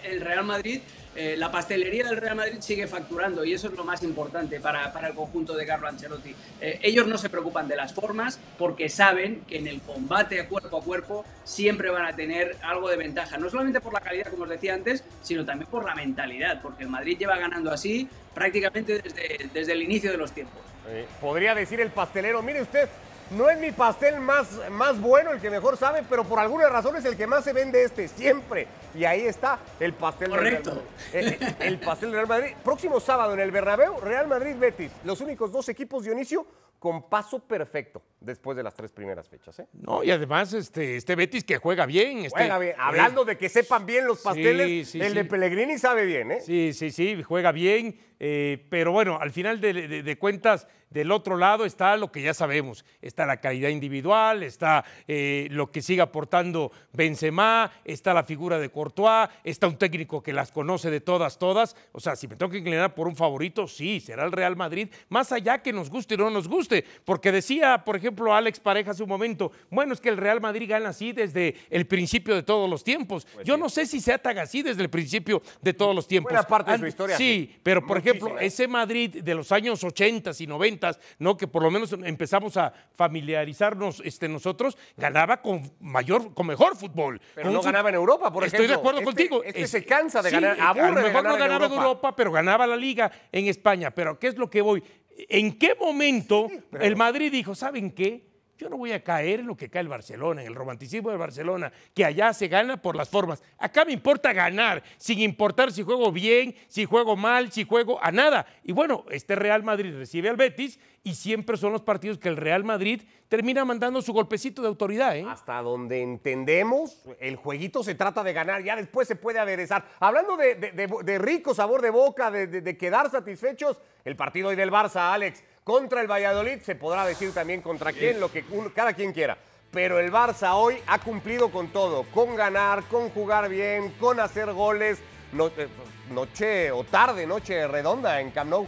El 0.04 0.22
Real 0.22 0.44
Madrid 0.44 0.82
eh, 1.16 1.36
la 1.38 1.50
pastelería 1.50 2.06
del 2.06 2.18
Real 2.18 2.36
Madrid 2.36 2.58
sigue 2.60 2.88
facturando 2.88 3.46
y 3.46 3.54
eso 3.54 3.68
es 3.68 3.74
lo 3.74 3.86
más 3.86 4.04
importante 4.04 4.60
para, 4.60 4.92
para 4.92 5.08
el 5.08 5.14
conjunto 5.14 5.56
de 5.56 5.66
Carlo 5.66 5.88
Ancelotti. 5.88 6.36
Eh, 6.60 6.80
ellos 6.82 7.08
no 7.08 7.18
se 7.18 7.30
preocupan 7.30 7.70
de 7.70 7.78
las 7.78 7.94
formas 7.94 8.38
porque 8.58 8.90
saben 8.90 9.42
que 9.48 9.60
en 9.60 9.68
el 9.68 9.82
combate 9.82 10.46
cuerpo 10.46 10.78
a 10.78 10.84
cuerpo 10.84 11.26
siempre 11.46 11.90
van 11.90 12.06
a 12.06 12.14
tener 12.14 12.58
algo 12.62 12.90
de 12.90 12.98
ventaja, 12.98 13.38
no 13.38 13.50
solamente 13.50 13.80
por 13.80 13.94
la 13.94 14.02
calidad, 14.02 14.28
como 14.30 14.44
os 14.44 14.50
decía 14.50 14.74
antes, 14.74 15.06
sino 15.22 15.46
también 15.46 15.72
por 15.72 15.86
la 15.86 15.96
mentalidad, 15.96 16.62
porque 16.62 16.84
el 16.84 16.90
Madrid 16.90 17.18
lleva 17.18 17.38
ganando 17.38 17.72
así 17.72 18.10
prácticamente 18.34 19.00
desde, 19.00 19.50
desde 19.54 19.72
el 19.72 19.84
inicio 19.84 20.12
de 20.12 20.18
los 20.18 20.34
tiempos. 20.34 20.62
Eh, 20.90 21.06
podría 21.22 21.56
decir 21.56 21.80
el 21.80 21.92
pastelero, 21.92 22.42
mire 22.42 22.62
usted, 22.62 22.90
no 23.32 23.50
es 23.50 23.60
mi 23.60 23.72
pastel 23.72 24.20
más, 24.20 24.48
más 24.72 25.00
bueno, 25.00 25.32
el 25.32 25.42
que 25.42 25.50
mejor 25.50 25.78
sabe, 25.78 26.04
pero 26.10 26.24
por 26.24 26.40
alguna 26.40 26.70
razón 26.70 26.96
es 26.96 27.06
el 27.06 27.18
que 27.18 27.28
más 27.28 27.44
se 27.44 27.54
vende 27.54 27.84
este, 27.84 28.08
siempre. 28.08 28.68
Y 28.94 29.06
ahí 29.06 29.22
está 29.22 29.60
el 29.80 29.94
pastel 29.94 30.32
del 30.32 30.40
Real 30.40 30.64
Madrid. 30.64 30.82
El, 31.14 31.56
el 31.60 31.80
pastel 31.80 32.12
del 32.12 32.18
Real 32.18 32.28
Madrid. 32.28 32.56
Próximo 32.64 33.00
sábado 33.00 33.34
en 33.34 33.40
el 33.40 33.52
Bernabéu, 33.52 34.00
Real 34.00 34.28
Madrid-Betis. 34.28 34.92
Los 35.04 35.22
únicos 35.22 35.52
dos 35.52 35.68
equipos, 35.70 36.04
Dionisio, 36.04 36.46
con 36.80 37.10
paso 37.10 37.40
perfecto 37.40 38.02
después 38.26 38.58
de 38.58 38.64
las 38.64 38.74
tres 38.74 38.92
primeras 38.92 39.30
fechas. 39.30 39.60
¿eh? 39.60 39.68
No, 39.74 40.04
y 40.04 40.12
además 40.12 40.54
este, 40.54 40.96
este 40.98 41.16
Betis 41.16 41.44
que 41.44 41.58
juega 41.58 41.86
bien. 41.86 42.20
Este, 42.20 42.40
juega 42.40 42.60
bien. 42.60 42.76
Hablando 42.78 43.24
de 43.26 43.38
que 43.38 43.50
sepan 43.50 43.86
bien 43.86 44.06
los 44.06 44.22
pasteles, 44.22 44.96
el 44.96 45.14
de 45.14 45.26
Pellegrini 45.26 45.78
sabe 45.78 46.06
bien. 46.06 46.32
¿eh? 46.32 46.42
Sí, 46.42 46.74
sí, 46.74 46.92
sí, 46.92 47.22
juega 47.24 47.52
bien. 47.52 47.98
Eh, 48.20 48.66
pero 48.70 48.92
bueno, 48.92 49.18
al 49.20 49.32
final 49.32 49.60
de, 49.60 50.18
cuentas, 50.20 50.68
del 50.90 51.12
otro 51.12 51.38
lado 51.38 51.66
está 51.66 51.98
lo 51.98 52.12
que 52.12 52.22
ya 52.22 52.34
sabemos. 52.34 52.86
Está 53.02 53.26
la 53.26 53.38
calidad 53.38 53.70
individual, 53.70 54.44
está 54.44 54.86
eh, 55.08 55.48
lo 55.52 55.72
que 55.72 55.82
sigue 55.82 56.02
aportando 56.02 56.72
Benzema, 56.94 57.72
está 57.84 58.14
la 58.14 58.24
figura 58.24 58.58
de 58.60 58.70
Courtois, 58.70 59.30
está 59.44 59.68
un 59.68 59.78
técnico 59.78 60.24
que 60.24 60.34
las 60.34 60.52
conoce 60.52 60.90
de 60.90 61.02
todas, 61.02 61.38
todas. 61.38 61.76
O 61.92 62.00
sea, 62.00 62.16
si 62.16 62.28
me 62.28 62.36
tengo 62.36 62.52
que 62.52 62.60
inclinar 62.60 62.96
por 62.96 63.08
un 63.08 63.16
favorito, 63.16 63.68
sí, 63.68 64.00
será 64.00 64.24
el 64.24 64.32
Real 64.32 64.56
Madrid, 64.56 64.90
más 65.10 65.32
allá 65.32 65.62
que 65.62 65.74
nos 65.74 65.90
guste 65.90 66.16
o 66.16 66.18
no 66.18 66.30
nos 66.30 66.48
guste. 66.48 66.86
Porque 67.04 67.32
decía, 67.32 67.84
por 67.84 67.98
ejemplo, 67.98 68.15
Alex 68.34 68.60
Pareja 68.60 68.92
hace 68.92 69.04
un 69.04 69.10
momento, 69.10 69.52
bueno, 69.70 69.94
es 69.94 70.02
que 70.02 70.10
el 70.10 70.18
Real 70.18 70.42
Madrid 70.42 70.70
gana 70.70 70.90
así 70.90 71.12
desde 71.12 71.56
el 71.70 71.86
principio 71.86 72.36
de 72.36 72.44
todos 72.44 72.70
los 72.70 72.84
tiempos. 72.84 73.26
Pues 73.34 73.46
Yo 73.46 73.58
no 73.58 73.70
sé 73.70 73.86
si 73.86 74.00
sea 74.00 74.18
tan 74.18 74.38
así 74.38 74.64
desde 74.64 74.82
el 74.82 74.90
principio 74.90 75.42
de 75.62 75.74
todos 75.74 75.96
los 75.96 76.08
tiempos. 76.08 76.32
Buena 76.32 76.48
parte 76.48 76.72
de 76.72 76.78
su 76.80 76.88
historia. 76.88 77.18
Sí, 77.18 77.56
pero 77.64 77.86
por 77.86 77.98
ejemplo, 77.98 78.40
ese 78.40 78.68
Madrid 78.68 79.24
de 79.24 79.36
los 79.36 79.52
años 79.52 79.84
80 79.84 80.32
y 80.40 80.48
90, 80.48 80.98
¿no? 81.20 81.38
que 81.38 81.48
por 81.48 81.64
lo 81.64 81.72
menos 81.72 81.92
empezamos 81.94 82.58
a 82.58 82.74
familiarizarnos 82.94 84.02
este, 84.04 84.28
nosotros, 84.28 84.78
ganaba 84.98 85.42
con 85.42 85.72
mayor, 85.80 86.34
con 86.34 86.48
mejor 86.48 86.76
fútbol. 86.76 87.20
Pero 87.34 87.52
no 87.52 87.62
ganaba 87.62 87.90
en 87.90 87.96
Europa, 87.96 88.32
por 88.32 88.44
ejemplo. 88.44 88.64
Estoy 88.64 88.68
de 88.68 88.80
acuerdo 88.80 89.00
este, 89.00 89.12
contigo. 89.12 89.44
Este 89.44 89.68
se 89.68 89.86
cansa 89.86 90.22
de 90.22 90.32
ganar, 90.32 90.58
aburre 90.60 90.86
A 90.86 90.92
lo 90.92 91.02
mejor 91.02 91.24
no 91.24 91.38
ganaba 91.38 91.66
en 91.66 91.72
Europa. 91.74 92.16
pero 92.16 92.32
ganaba 92.32 92.68
la 92.68 92.76
Liga 92.76 93.12
en 93.32 93.48
España. 93.48 93.92
Pero 93.92 94.18
¿qué 94.20 94.28
es 94.28 94.38
lo 94.38 94.50
que 94.50 94.62
voy? 94.62 94.84
¿En 95.18 95.58
qué 95.58 95.76
momento 95.80 96.50
el 96.80 96.96
Madrid 96.96 97.32
dijo, 97.32 97.56
¿saben 97.56 97.92
qué? 97.92 98.35
Yo 98.58 98.70
no 98.70 98.78
voy 98.78 98.94
a 98.94 99.04
caer 99.04 99.42
en 99.42 99.48
lo 99.48 99.58
que 99.58 99.70
cae 99.70 99.82
el 99.82 99.90
Barcelona, 99.90 100.42
en 100.42 100.48
el 100.48 100.56
romanticismo 100.56 101.10
del 101.10 101.20
Barcelona, 101.20 101.72
que 101.94 102.06
allá 102.06 102.34
se 102.34 102.48
gana 102.48 102.82
por 102.82 102.96
las 102.96 103.10
formas. 103.10 103.44
Acá 103.58 103.84
me 103.84 103.92
importa 103.92 104.32
ganar, 104.32 104.82
sin 104.98 105.20
importar 105.20 105.74
si 105.74 105.84
juego 105.84 106.12
bien, 106.12 106.56
si 106.68 106.86
juego 106.86 107.16
mal, 107.16 107.52
si 107.52 107.66
juego 107.66 108.02
a 108.02 108.12
nada. 108.12 108.46
Y 108.64 108.72
bueno, 108.72 109.04
este 109.10 109.36
Real 109.36 109.64
Madrid 109.64 109.94
recibe 109.98 110.30
al 110.30 110.38
Betis 110.38 110.80
y 111.04 111.14
siempre 111.14 111.58
son 111.58 111.72
los 111.72 111.82
partidos 111.82 112.18
que 112.18 112.30
el 112.30 112.38
Real 112.38 112.64
Madrid 112.64 113.02
termina 113.28 113.66
mandando 113.66 114.02
su 114.02 114.14
golpecito 114.14 114.62
de 114.62 114.70
autoridad. 114.70 115.16
¿eh? 115.16 115.26
Hasta 115.28 115.62
donde 115.62 116.02
entendemos, 116.02 117.04
el 117.20 117.36
jueguito 117.36 117.84
se 117.84 117.94
trata 117.94 118.24
de 118.24 118.34
ganar, 118.34 118.64
ya 118.64 118.76
después 118.76 119.08
se 119.08 119.16
puede 119.16 119.40
aderezar. 119.40 119.86
Hablando 120.00 120.38
de, 120.38 121.18
rico 121.20 121.54
sabor 121.54 121.82
de 121.82 121.90
boca, 121.90 122.32
de, 122.32 122.78
quedar 122.78 123.12
satisfechos, 123.12 123.80
el 124.04 124.16
partido 124.16 124.50
hoy 124.50 124.56
del 124.56 124.72
Barça, 124.72 125.14
Alex 125.14 125.44
contra 125.66 126.00
el 126.00 126.08
Valladolid, 126.08 126.62
se 126.62 126.76
podrá 126.76 127.06
decir 127.06 127.34
también 127.34 127.62
contra 127.62 127.92
quién, 127.92 128.20
lo 128.20 128.32
que 128.32 128.46
cada 128.74 128.94
quien 128.94 129.12
quiera. 129.12 129.36
Pero 129.72 130.00
el 130.00 130.12
Barça 130.12 130.54
hoy 130.54 130.78
ha 130.86 131.00
cumplido 131.00 131.50
con 131.50 131.70
todo, 131.70 132.04
con 132.14 132.36
ganar, 132.36 132.84
con 132.84 133.10
jugar 133.10 133.50
bien, 133.50 133.92
con 134.00 134.20
hacer 134.20 134.54
goles, 134.54 135.00
eh, 135.34 135.68
noche 136.12 136.72
o 136.72 136.84
tarde, 136.84 137.26
noche 137.26 137.68
redonda 137.68 138.22
en 138.22 138.30
Camp 138.30 138.52
Nou. 138.52 138.68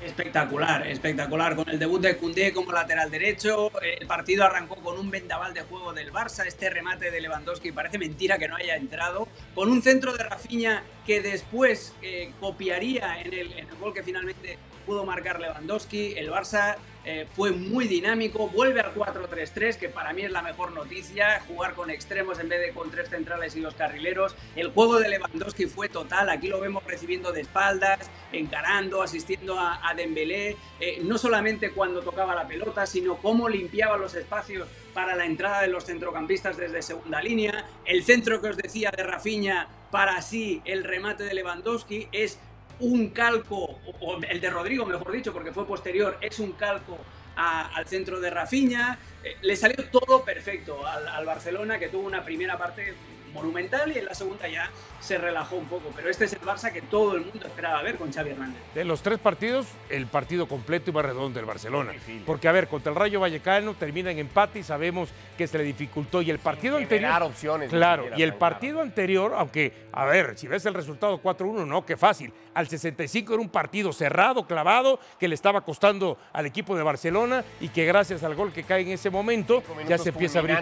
Espectacular, 0.00 0.86
espectacular. 0.86 1.56
Con 1.56 1.68
el 1.68 1.78
debut 1.78 2.00
de 2.00 2.16
Cundé 2.16 2.52
como 2.52 2.72
lateral 2.72 3.10
derecho, 3.10 3.70
el 3.80 4.06
partido 4.06 4.44
arrancó 4.44 4.76
con 4.76 4.98
un 4.98 5.10
vendaval 5.10 5.52
de 5.54 5.62
juego 5.62 5.92
del 5.92 6.12
Barça, 6.12 6.46
este 6.46 6.70
remate 6.70 7.10
de 7.10 7.20
Lewandowski, 7.20 7.72
parece 7.72 7.98
mentira 7.98 8.38
que 8.38 8.46
no 8.46 8.56
haya 8.56 8.76
entrado, 8.76 9.26
con 9.54 9.70
un 9.70 9.82
centro 9.82 10.12
de 10.12 10.22
Rafinha 10.22 10.84
que 11.04 11.20
después 11.20 11.94
eh, 12.02 12.32
copiaría 12.40 13.20
en 13.20 13.32
el, 13.32 13.52
en 13.52 13.68
el 13.68 13.76
gol 13.80 13.92
que 13.92 14.02
finalmente 14.02 14.58
pudo 14.88 15.04
marcar 15.04 15.38
Lewandowski. 15.38 16.14
El 16.16 16.30
Barça 16.30 16.76
eh, 17.04 17.26
fue 17.36 17.52
muy 17.52 17.86
dinámico, 17.86 18.48
vuelve 18.48 18.80
al 18.80 18.94
4-3-3, 18.94 19.76
que 19.76 19.90
para 19.90 20.14
mí 20.14 20.22
es 20.22 20.30
la 20.30 20.40
mejor 20.40 20.72
noticia, 20.72 21.40
jugar 21.46 21.74
con 21.74 21.90
extremos 21.90 22.38
en 22.38 22.48
vez 22.48 22.60
de 22.60 22.72
con 22.72 22.90
tres 22.90 23.10
centrales 23.10 23.54
y 23.54 23.60
dos 23.60 23.74
carrileros. 23.74 24.34
El 24.56 24.70
juego 24.70 24.98
de 24.98 25.10
Lewandowski 25.10 25.66
fue 25.66 25.90
total, 25.90 26.30
aquí 26.30 26.48
lo 26.48 26.58
vemos 26.58 26.82
recibiendo 26.84 27.32
de 27.32 27.42
espaldas, 27.42 28.10
encarando, 28.32 29.02
asistiendo 29.02 29.58
a, 29.58 29.92
Dembélé, 29.94 30.56
eh, 30.80 31.00
no 31.02 31.18
solamente 31.18 31.70
cuando 31.72 32.00
tocaba 32.00 32.34
la 32.34 32.48
pelota, 32.48 32.86
sino 32.86 33.18
cómo 33.18 33.48
limpiaba 33.48 33.98
los 33.98 34.14
espacios 34.14 34.68
para 34.94 35.14
la 35.14 35.26
entrada 35.26 35.60
de 35.60 35.68
los 35.68 35.84
centrocampistas 35.84 36.56
desde 36.56 36.80
segunda 36.80 37.20
línea. 37.20 37.66
El 37.84 38.04
centro 38.04 38.40
que 38.40 38.48
os 38.48 38.56
decía 38.56 38.90
de 38.90 39.02
Rafinha 39.02 39.68
para 39.90 40.16
así 40.16 40.60
el 40.64 40.84
remate 40.84 41.24
de 41.24 41.34
Lewandowski 41.34 42.08
es 42.12 42.38
un 42.80 43.10
calco, 43.10 43.78
o 44.00 44.18
el 44.28 44.40
de 44.40 44.50
Rodrigo, 44.50 44.86
mejor 44.86 45.12
dicho, 45.12 45.32
porque 45.32 45.52
fue 45.52 45.66
posterior, 45.66 46.18
es 46.20 46.38
un 46.38 46.52
calco 46.52 46.98
al 47.38 47.86
centro 47.86 48.20
de 48.20 48.30
Rafinha. 48.30 48.98
Eh, 49.22 49.36
le 49.42 49.56
salió 49.56 49.84
todo 49.90 50.24
perfecto 50.24 50.86
al, 50.86 51.24
Barcelona, 51.24 51.78
que 51.78 51.88
tuvo 51.88 52.06
una 52.06 52.24
primera 52.24 52.58
parte 52.58 52.94
monumental 53.32 53.92
y 53.92 53.98
en 53.98 54.06
la 54.06 54.14
segunda 54.14 54.48
ya 54.48 54.70
se 55.00 55.18
relajó 55.18 55.56
un 55.56 55.66
poco. 55.66 55.92
Pero 55.94 56.08
este 56.08 56.24
es 56.24 56.32
el 56.32 56.40
Barça 56.40 56.72
que 56.72 56.82
todo 56.82 57.14
el 57.14 57.26
mundo 57.26 57.46
esperaba 57.46 57.82
ver 57.82 57.96
con 57.96 58.12
Xavi 58.12 58.30
Hernández. 58.30 58.60
De 58.74 58.84
los 58.84 59.02
tres 59.02 59.18
partidos, 59.18 59.66
el 59.90 60.06
partido 60.06 60.48
completo 60.48 60.90
y 60.90 60.94
más 60.94 61.04
redondo 61.04 61.38
del 61.38 61.44
Barcelona. 61.44 61.92
Porque, 62.26 62.48
a 62.48 62.52
ver, 62.52 62.68
contra 62.68 62.90
el 62.90 62.98
Rayo 62.98 63.20
Vallecano 63.20 63.74
termina 63.74 64.10
en 64.10 64.18
empate 64.18 64.60
y 64.60 64.62
sabemos 64.62 65.10
que 65.36 65.46
se 65.46 65.58
le 65.58 65.64
dificultó. 65.64 66.22
Y 66.22 66.30
el 66.30 66.38
partido 66.38 66.78
anterior. 66.78 67.22
opciones. 67.22 67.70
Claro, 67.70 68.06
y 68.16 68.22
el 68.22 68.34
partido 68.34 68.80
anterior, 68.80 69.34
aunque, 69.36 69.72
a 69.92 70.06
ver, 70.06 70.36
si 70.36 70.48
ves 70.48 70.64
el 70.66 70.74
resultado 70.74 71.22
4-1, 71.22 71.66
no, 71.66 71.84
qué 71.84 71.96
fácil. 71.96 72.32
Al 72.58 72.66
65 72.66 73.34
era 73.34 73.40
un 73.40 73.50
partido 73.50 73.92
cerrado, 73.92 74.44
clavado, 74.44 74.98
que 75.20 75.28
le 75.28 75.36
estaba 75.36 75.60
costando 75.60 76.18
al 76.32 76.44
equipo 76.44 76.76
de 76.76 76.82
Barcelona 76.82 77.44
y 77.60 77.68
que 77.68 77.84
gracias 77.84 78.24
al 78.24 78.34
gol 78.34 78.52
que 78.52 78.64
cae 78.64 78.82
en 78.82 78.88
ese 78.88 79.10
momento 79.10 79.62
ya 79.86 79.96
se 79.96 80.08
empieza 80.08 80.40
a 80.40 80.42
abrir. 80.42 80.58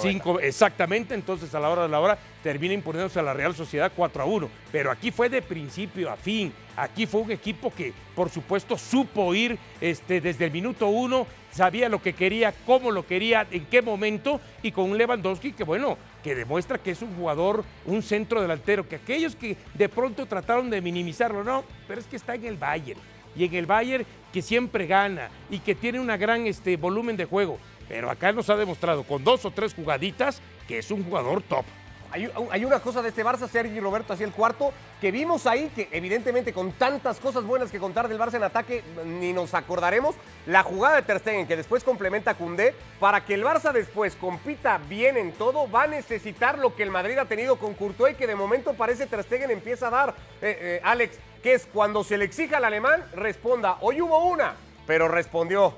cinco, 0.00 0.38
exactamente, 0.38 1.12
entonces 1.12 1.52
a 1.52 1.58
la 1.58 1.68
hora 1.68 1.82
de 1.82 1.88
la 1.88 1.98
hora 1.98 2.18
termina 2.44 2.72
imponiéndose 2.72 3.18
a 3.18 3.24
la 3.24 3.34
Real 3.34 3.56
Sociedad 3.56 3.90
4 3.96 4.22
a 4.22 4.26
1. 4.26 4.48
Pero 4.70 4.92
aquí 4.92 5.10
fue 5.10 5.28
de 5.28 5.42
principio 5.42 6.08
a 6.08 6.16
fin. 6.16 6.52
Aquí 6.76 7.04
fue 7.04 7.22
un 7.22 7.32
equipo 7.32 7.74
que, 7.74 7.92
por 8.14 8.30
supuesto, 8.30 8.78
supo 8.78 9.34
ir 9.34 9.58
este, 9.80 10.20
desde 10.20 10.44
el 10.44 10.52
minuto 10.52 10.86
uno, 10.86 11.26
sabía 11.50 11.88
lo 11.88 12.02
que 12.02 12.12
quería, 12.12 12.54
cómo 12.66 12.90
lo 12.90 13.06
quería, 13.06 13.46
en 13.50 13.66
qué 13.66 13.82
momento, 13.82 14.40
y 14.62 14.72
con 14.72 14.90
un 14.90 14.98
Lewandowski 14.98 15.52
que, 15.52 15.64
bueno, 15.64 15.98
que 16.22 16.34
demuestra 16.34 16.78
que 16.78 16.92
es 16.92 17.02
un 17.02 17.14
jugador, 17.16 17.64
un 17.86 18.02
centro 18.02 18.40
delantero, 18.40 18.88
que 18.88 18.96
aquellos 18.96 19.36
que 19.36 19.56
de 19.74 19.88
pronto 19.88 20.26
trataron 20.26 20.70
de 20.70 20.80
minimizarlo, 20.80 21.44
no, 21.44 21.64
pero 21.88 22.00
es 22.00 22.06
que 22.06 22.16
está 22.16 22.34
en 22.34 22.44
el 22.44 22.56
Bayern. 22.56 23.00
Y 23.36 23.44
en 23.44 23.54
el 23.54 23.66
Bayern 23.66 24.04
que 24.32 24.42
siempre 24.42 24.86
gana 24.86 25.28
y 25.50 25.58
que 25.58 25.74
tiene 25.74 26.00
un 26.00 26.08
gran 26.08 26.46
este, 26.46 26.76
volumen 26.76 27.16
de 27.16 27.24
juego. 27.24 27.58
Pero 27.88 28.10
acá 28.10 28.32
nos 28.32 28.48
ha 28.50 28.56
demostrado 28.56 29.02
con 29.04 29.24
dos 29.24 29.44
o 29.44 29.50
tres 29.50 29.74
jugaditas 29.74 30.40
que 30.68 30.78
es 30.78 30.90
un 30.90 31.04
jugador 31.04 31.42
top. 31.42 31.64
Hay, 32.12 32.64
una 32.64 32.80
cosa 32.80 33.02
de 33.02 33.10
este 33.10 33.24
Barça, 33.24 33.48
Sergi 33.48 33.78
Roberto, 33.78 34.12
así 34.12 34.24
el 34.24 34.32
cuarto, 34.32 34.72
que 35.00 35.12
vimos 35.12 35.46
ahí, 35.46 35.70
que 35.74 35.88
evidentemente 35.92 36.52
con 36.52 36.72
tantas 36.72 37.20
cosas 37.20 37.44
buenas 37.44 37.70
que 37.70 37.78
contar 37.78 38.08
del 38.08 38.18
Barça 38.18 38.34
en 38.34 38.42
ataque, 38.42 38.82
ni 39.04 39.32
nos 39.32 39.54
acordaremos, 39.54 40.16
la 40.46 40.64
jugada 40.64 40.96
de 40.96 41.02
Ter 41.02 41.20
Stegen, 41.20 41.46
que 41.46 41.56
después 41.56 41.84
complementa 41.84 42.32
a 42.32 42.34
Koundé, 42.34 42.74
para 42.98 43.24
que 43.24 43.34
el 43.34 43.44
Barça 43.44 43.72
después 43.72 44.16
compita 44.16 44.78
bien 44.88 45.16
en 45.16 45.32
todo, 45.32 45.70
va 45.70 45.84
a 45.84 45.86
necesitar 45.86 46.58
lo 46.58 46.74
que 46.74 46.82
el 46.82 46.90
Madrid 46.90 47.16
ha 47.16 47.26
tenido 47.26 47.56
con 47.56 47.74
Courtois, 47.74 48.16
que 48.16 48.26
de 48.26 48.34
momento 48.34 48.74
parece 48.74 49.06
Ter 49.06 49.22
Stegen 49.22 49.52
empieza 49.52 49.86
a 49.86 49.90
dar, 49.90 50.14
eh, 50.42 50.58
eh, 50.60 50.80
Alex, 50.82 51.16
que 51.44 51.54
es 51.54 51.68
cuando 51.72 52.02
se 52.02 52.18
le 52.18 52.24
exija 52.24 52.56
al 52.56 52.64
alemán, 52.64 53.04
responda, 53.14 53.76
hoy 53.82 54.00
hubo 54.00 54.18
una, 54.26 54.56
pero 54.84 55.06
respondió. 55.06 55.76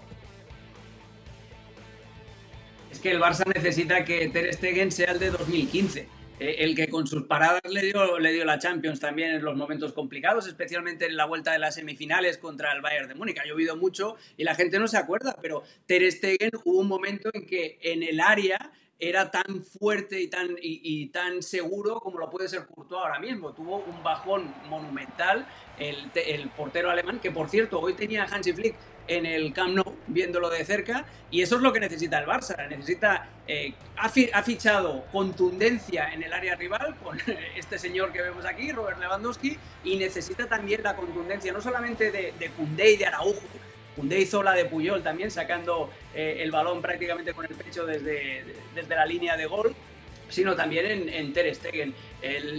Es 2.91 2.99
que 2.99 3.11
el 3.11 3.21
Barça 3.21 3.45
necesita 3.47 4.05
que 4.05 4.29
Ter 4.29 4.55
Stegen 4.55 4.91
sea 4.91 5.13
el 5.13 5.19
de 5.19 5.31
2015 5.31 6.01
eh, 6.01 6.22
el 6.43 6.75
que 6.75 6.89
con 6.89 7.07
sus 7.07 7.25
paradas 7.25 7.63
le 7.69 7.83
dio, 7.83 8.19
le 8.19 8.33
dio 8.33 8.45
la 8.45 8.59
Champions 8.59 9.01
también 9.01 9.31
en 9.31 9.45
los 9.45 9.57
momentos 9.57 9.93
complicados, 9.93 10.47
especialmente 10.47 11.07
en 11.07 11.17
la 11.17 11.27
vuelta 11.27 11.53
de 11.53 11.59
las 11.59 11.75
semifinales 11.77 12.39
contra 12.39 12.73
el 12.73 12.81
Bayern 12.81 13.09
de 13.09 13.15
Múnich. 13.15 13.39
Ha 13.39 13.47
llovido 13.47 13.77
mucho 13.77 14.17
y 14.37 14.45
la 14.45 14.55
gente 14.55 14.79
no 14.79 14.89
se 14.89 14.99
acuerda, 14.99 15.37
pero 15.41 15.63
Ter 15.87 16.11
Stegen 16.11 16.51
hubo 16.65 16.81
un 16.81 16.89
momento 16.89 17.31
en 17.33 17.47
que 17.47 17.79
en 17.83 18.03
el 18.03 18.21
área 18.21 18.73
era 18.99 19.33
tan 19.33 19.65
fuerte 19.65 20.21
y 20.21 20.29
tan, 20.29 20.57
y, 20.61 21.07
tan 21.07 21.43
seguro 21.43 21.99
como 21.99 22.19
lo 22.19 22.31
puede 22.31 22.49
ser 22.49 22.67
Courtois 22.67 23.03
ahora 23.03 23.19
mismo. 23.19 23.53
Tuvo 23.53 23.79
un 23.79 24.03
bajón 24.05 24.55
monumental 24.69 25.45
el, 25.77 26.11
el 26.15 26.49
portero 26.51 26.89
alemán, 26.89 27.19
que 27.19 27.33
por 27.33 27.49
cierto, 27.49 27.81
hoy 27.81 27.95
tenía 27.95 28.25
Hansi 28.25 28.53
Flick 28.53 28.77
en 29.09 29.27
el 29.27 29.53
Camp 29.53 29.75
Nou, 29.75 29.97
viéndolo 30.07 30.51
de 30.51 30.65
cerca, 30.65 31.05
y 31.31 31.43
eso 31.43 31.57
es 31.57 31.63
lo 31.63 31.73
que 31.73 31.81
necesita 31.81 32.19
el 32.19 32.27
Barça. 32.27 32.69
Necesita, 32.69 33.29
eh, 33.47 33.75
ha, 33.97 34.43
fichado 34.43 35.05
contundencia 35.13 36.13
en 36.13 36.23
el 36.23 36.33
área 36.33 36.55
rival 36.55 36.95
con 37.03 37.19
este 37.57 37.79
señor 37.79 38.13
que 38.13 38.23
vemos 38.23 38.45
aquí, 38.45 38.73
Robert 38.73 38.99
Lewandowski, 39.01 39.57
y 39.85 39.97
necesita 39.97 40.47
también 40.47 40.83
la 40.83 40.97
contundencia 40.97 41.53
no 41.53 41.61
solamente 41.61 42.11
de, 42.11 42.33
de 42.39 42.51
Koundé 42.51 42.93
y 42.93 42.97
de 42.97 43.07
Araujo, 43.07 43.41
Koundé 43.97 44.21
hizo 44.21 44.43
la 44.43 44.53
de 44.53 44.65
Puyol 44.65 45.03
también, 45.03 45.31
sacando 45.31 45.91
eh, 46.15 46.39
el 46.41 46.51
balón 46.51 46.81
prácticamente 46.81 47.35
con 47.35 47.45
el 47.45 47.55
pecho 47.55 47.85
desde, 47.85 48.45
desde 48.75 48.95
la 48.95 49.05
línea 49.05 49.37
de 49.37 49.47
gol, 49.47 49.75
sino 50.29 50.57
también 50.57 50.87
en, 50.87 51.09
en 51.09 51.33
Ter 51.33 51.55
Stegen. 51.55 51.95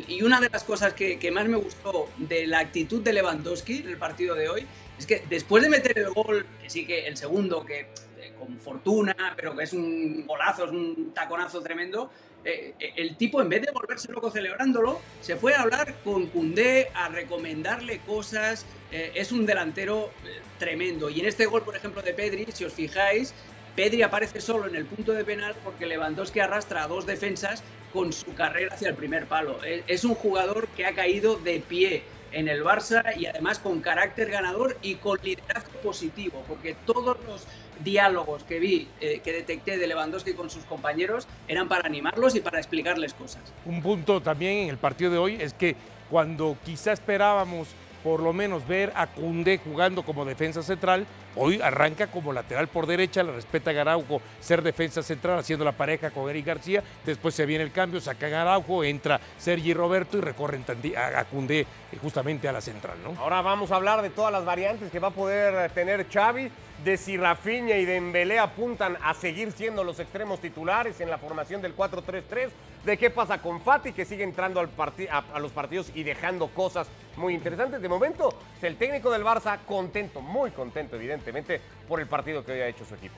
y 0.08 0.21
una 0.21 0.39
de 0.39 0.49
las 0.49 0.63
cosas 0.63 0.93
que, 0.93 1.17
que 1.17 1.32
más 1.32 1.47
me 1.47 1.58
gustó 1.58 2.08
de 2.17 2.45
la 2.45 2.60
actitud 2.60 3.01
de 3.01 3.13
Lewandowski 3.13 3.77
en 3.79 3.89
el 3.89 3.97
partido 3.97 4.36
de 4.36 4.49
hoy 4.49 4.67
es 5.04 5.08
que 5.08 5.26
después 5.30 5.62
de 5.62 5.70
meter 5.70 6.00
el 6.00 6.10
gol, 6.12 6.46
que 6.62 6.70
sí 6.70 6.86
que 6.86 7.06
el 7.08 7.18
segundo, 7.18 7.66
que 7.66 7.82
eh, 7.82 8.34
con 8.39 8.58
fortuna, 8.58 9.16
pero 9.36 9.56
que 9.56 9.63
es 9.63 9.74
un 9.74 10.26
golazo, 10.26 10.66
es 10.66 10.72
un 10.72 11.12
taconazo 11.13 11.62
tremendo, 11.62 12.10
eh, 12.46 12.74
eh, 12.80 12.94
el 12.96 13.18
tipo 13.18 13.42
en 13.42 13.50
vez 13.50 13.62
de 13.62 13.72
volverse 13.72 14.12
loco 14.12 14.32
celebrándolo, 14.32 15.02
se 15.22 15.36
fue 15.36 15.56
a 15.56 15.62
hablar 15.62 15.96
con 16.06 16.28
Cundé, 16.28 16.89
a 16.94 17.10
recomendarle 17.10 18.00
cosas. 18.00 18.66
es 18.92 19.32
un 19.32 19.46
delantero 19.48 20.12
tremendo. 20.60 21.10
Y 21.10 21.20
en 21.20 21.26
este 21.26 21.48
gol, 21.48 21.63
por 21.63 21.76
ejemplo, 21.76 22.04
de 22.04 22.13
Pedri, 22.13 22.46
si 22.54 22.63
os 22.63 22.74
fijáis, 22.74 23.34
Pedri 23.76 24.04
aparece 24.04 24.39
solo 24.39 24.68
en 24.68 24.76
el 24.76 24.86
punto 24.86 25.13
de 25.13 25.26
penal 25.26 25.56
porque 25.63 25.88
Lewandowski 25.88 26.39
arrastra 26.39 26.84
a 26.84 26.88
dos 26.88 27.08
defensas 27.08 27.63
con 27.92 28.13
su 28.13 28.36
carrera 28.36 28.76
hacia 28.76 28.89
el 28.89 28.96
primer 28.96 29.26
palo. 29.26 29.58
Es 29.63 30.04
un 30.04 30.13
jugador 30.13 30.68
que 30.78 30.86
ha 30.86 30.94
caído 30.94 31.38
de 31.38 31.60
pie 31.60 32.04
en 32.34 32.48
el 32.48 32.63
Barça 32.63 33.04
y 33.15 33.26
además 33.26 33.60
con 33.60 33.80
carácter 33.80 34.30
ganador 34.30 34.78
y 34.82 34.96
con 34.96 35.19
liderazgo 35.24 35.72
positivo, 35.82 36.43
porque 36.48 36.76
todos 36.86 37.17
los 37.26 37.46
diálogos 37.84 38.43
que 38.43 38.60
vi, 38.60 38.88
eh, 39.02 39.22
que 39.24 39.32
detecté 39.32 39.78
de 39.78 39.88
Lewandowski 39.88 40.34
con 40.34 40.50
sus 40.50 40.65
compañeros, 40.65 41.28
eran 41.48 41.67
para 41.67 41.88
animarlos 41.88 42.36
y 42.36 42.41
para 42.41 42.58
explicarles 42.60 43.13
cosas. 43.13 43.41
Un 43.65 43.82
punto 43.82 44.22
también 44.22 44.58
en 44.58 44.69
el 44.69 44.78
partido 44.78 45.12
de 45.12 45.17
hoy 45.17 45.38
es 45.39 45.54
que 45.54 45.76
cuando 46.10 46.58
quizá 46.63 46.91
esperábamos 46.91 47.69
por 48.04 48.22
lo 48.22 48.34
menos 48.34 48.68
ver 48.68 48.92
a 48.96 49.08
Cundé 49.08 49.58
jugando 49.58 50.04
como 50.04 50.26
defensa 50.26 50.62
central. 50.62 51.08
Hoy 51.36 51.60
arranca 51.62 52.08
como 52.08 52.32
lateral 52.32 52.68
por 52.68 52.86
derecha, 52.86 53.24
le 53.24 53.32
respeta 53.32 53.72
a 53.72 53.74
Garaujo 53.74 54.22
ser 54.39 54.62
defensa 54.62 55.02
central, 55.02 55.39
haciendo 55.39 55.66
la 55.66 55.72
pareja 55.72 56.12
con 56.12 56.30
Eric 56.30 56.46
García. 56.46 56.84
Después 57.06 57.34
se 57.34 57.46
viene 57.46 57.63
el 57.63 57.72
cambio, 57.72 58.00
saca 58.02 58.28
Garaujo, 58.28 58.84
entra 58.84 59.20
Sergi 59.39 59.74
Roberto 59.74 60.18
y 60.18 60.22
recorren 60.22 60.63
a 60.96 61.26
Cundé 61.26 61.62
eh, 61.62 61.66
justamente 62.02 62.48
a 62.48 62.52
la 62.52 62.62
central. 62.62 62.98
¿no? 63.04 63.20
Ahora 63.20 63.42
vamos 63.42 63.72
a 63.72 63.78
hablar 63.78 64.02
de 64.02 64.10
todas 64.10 64.32
las 64.32 64.46
variantes 64.46 64.92
que 64.92 65.00
va 65.00 65.08
a 65.08 65.12
poder 65.12 65.72
tener 65.72 66.08
Xavi 66.08 66.52
de 66.84 66.98
si 66.98 67.18
Rafinha 67.18 67.78
y 67.78 67.86
Dembélé 67.86 68.39
apuntan 68.39 68.98
a 69.02 69.13
seguir 69.13 69.52
siendo 69.52 69.84
los 69.84 70.00
extremos 70.00 70.39
titulares 70.39 71.00
en 71.00 71.10
la 71.10 71.18
formación 71.18 71.62
del 71.62 71.76
4-3-3, 71.76 72.50
de 72.86 72.98
qué 72.98 73.10
pasa 73.10 73.41
con 73.41 73.62
Fati 73.62 73.93
que 73.93 74.06
sigue 74.06 74.24
entrando 74.24 74.60
al 74.60 74.69
a, 75.10 75.39
los 75.39 75.52
partidos 75.52 75.91
y 75.96 76.04
dejando 76.04 76.48
cosas 76.48 76.88
muy 77.15 77.34
interesantes. 77.34 77.82
De 77.82 77.89
momento, 77.89 78.34
el 78.62 78.76
técnico 78.76 79.12
del 79.12 79.24
Barça 79.24 79.60
contento, 79.65 80.22
muy 80.22 80.52
contento 80.52 80.96
evidentemente 80.96 81.62
por 81.88 82.00
el 82.00 82.08
partido 82.08 82.43
que 82.43 82.52
hoy 82.52 82.60
ha 82.60 82.67
hecho 82.67 82.86
su 82.86 82.96
equipo. 82.96 83.15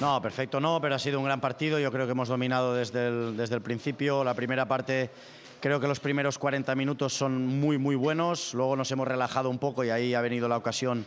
No, 0.00 0.20
perfecto 0.20 0.60
no, 0.60 0.80
pero 0.80 0.94
ha 0.94 0.98
sido 0.98 1.18
un 1.18 1.24
gran 1.24 1.40
partido. 1.40 1.78
Yo 1.78 1.90
creo 1.90 2.06
que 2.06 2.12
hemos 2.12 2.28
dominado 2.28 2.74
desde 2.74 3.08
el, 3.08 3.36
desde 3.36 3.54
el 3.54 3.62
principio. 3.62 4.24
La 4.24 4.34
primera 4.34 4.66
parte 4.66 5.10
Creo 5.60 5.80
que 5.80 5.88
los 5.88 6.00
primeros 6.00 6.38
40 6.38 6.74
minutos 6.74 7.14
son 7.14 7.46
muy, 7.46 7.78
muy 7.78 7.96
buenos. 7.96 8.52
Luego 8.52 8.76
nos 8.76 8.90
hemos 8.92 9.08
relajado 9.08 9.48
un 9.48 9.58
poco 9.58 9.84
y 9.84 9.90
ahí 9.90 10.14
ha 10.14 10.20
venido 10.20 10.48
la 10.48 10.56
ocasión 10.56 11.06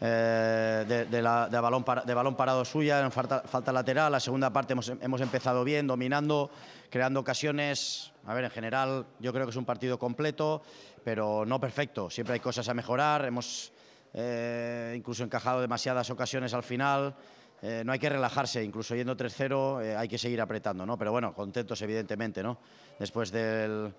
eh, 0.00 1.06
de, 1.10 1.60
balón 1.60 1.84
de, 2.04 2.14
balón 2.14 2.36
parado 2.36 2.64
suya, 2.64 3.08
falta, 3.10 3.42
falta, 3.42 3.72
lateral. 3.72 4.12
La 4.12 4.20
segunda 4.20 4.52
parte 4.52 4.72
hemos, 4.72 4.88
hemos, 4.88 5.20
empezado 5.20 5.64
bien, 5.64 5.86
dominando, 5.86 6.50
creando 6.90 7.20
ocasiones. 7.20 8.12
A 8.26 8.34
ver, 8.34 8.44
en 8.44 8.50
general 8.50 9.06
yo 9.20 9.32
creo 9.32 9.46
que 9.46 9.50
es 9.50 9.56
un 9.56 9.64
partido 9.64 9.98
completo, 9.98 10.62
pero 11.04 11.44
no 11.46 11.60
perfecto. 11.60 12.10
Siempre 12.10 12.34
hay 12.34 12.40
cosas 12.40 12.68
a 12.68 12.74
mejorar. 12.74 13.24
Hemos 13.24 13.72
eh, 14.14 14.92
incluso 14.96 15.24
encajado 15.24 15.60
demasiadas 15.60 16.10
ocasiones 16.10 16.52
al 16.54 16.62
final. 16.62 17.14
Eh, 17.62 17.82
no 17.84 17.92
hay 17.92 17.98
que 17.98 18.08
relajarse, 18.08 18.62
incluso 18.62 18.94
yendo 18.94 19.16
3-0 19.16 19.84
eh, 19.84 19.96
hay 19.96 20.08
que 20.08 20.18
seguir 20.18 20.40
apretando, 20.40 20.84
¿no? 20.84 20.98
Pero 20.98 21.12
bueno, 21.12 21.32
contentos 21.32 21.80
evidentemente, 21.82 22.42
¿no? 22.42 22.58
Después 22.98 23.30
del, 23.30 23.94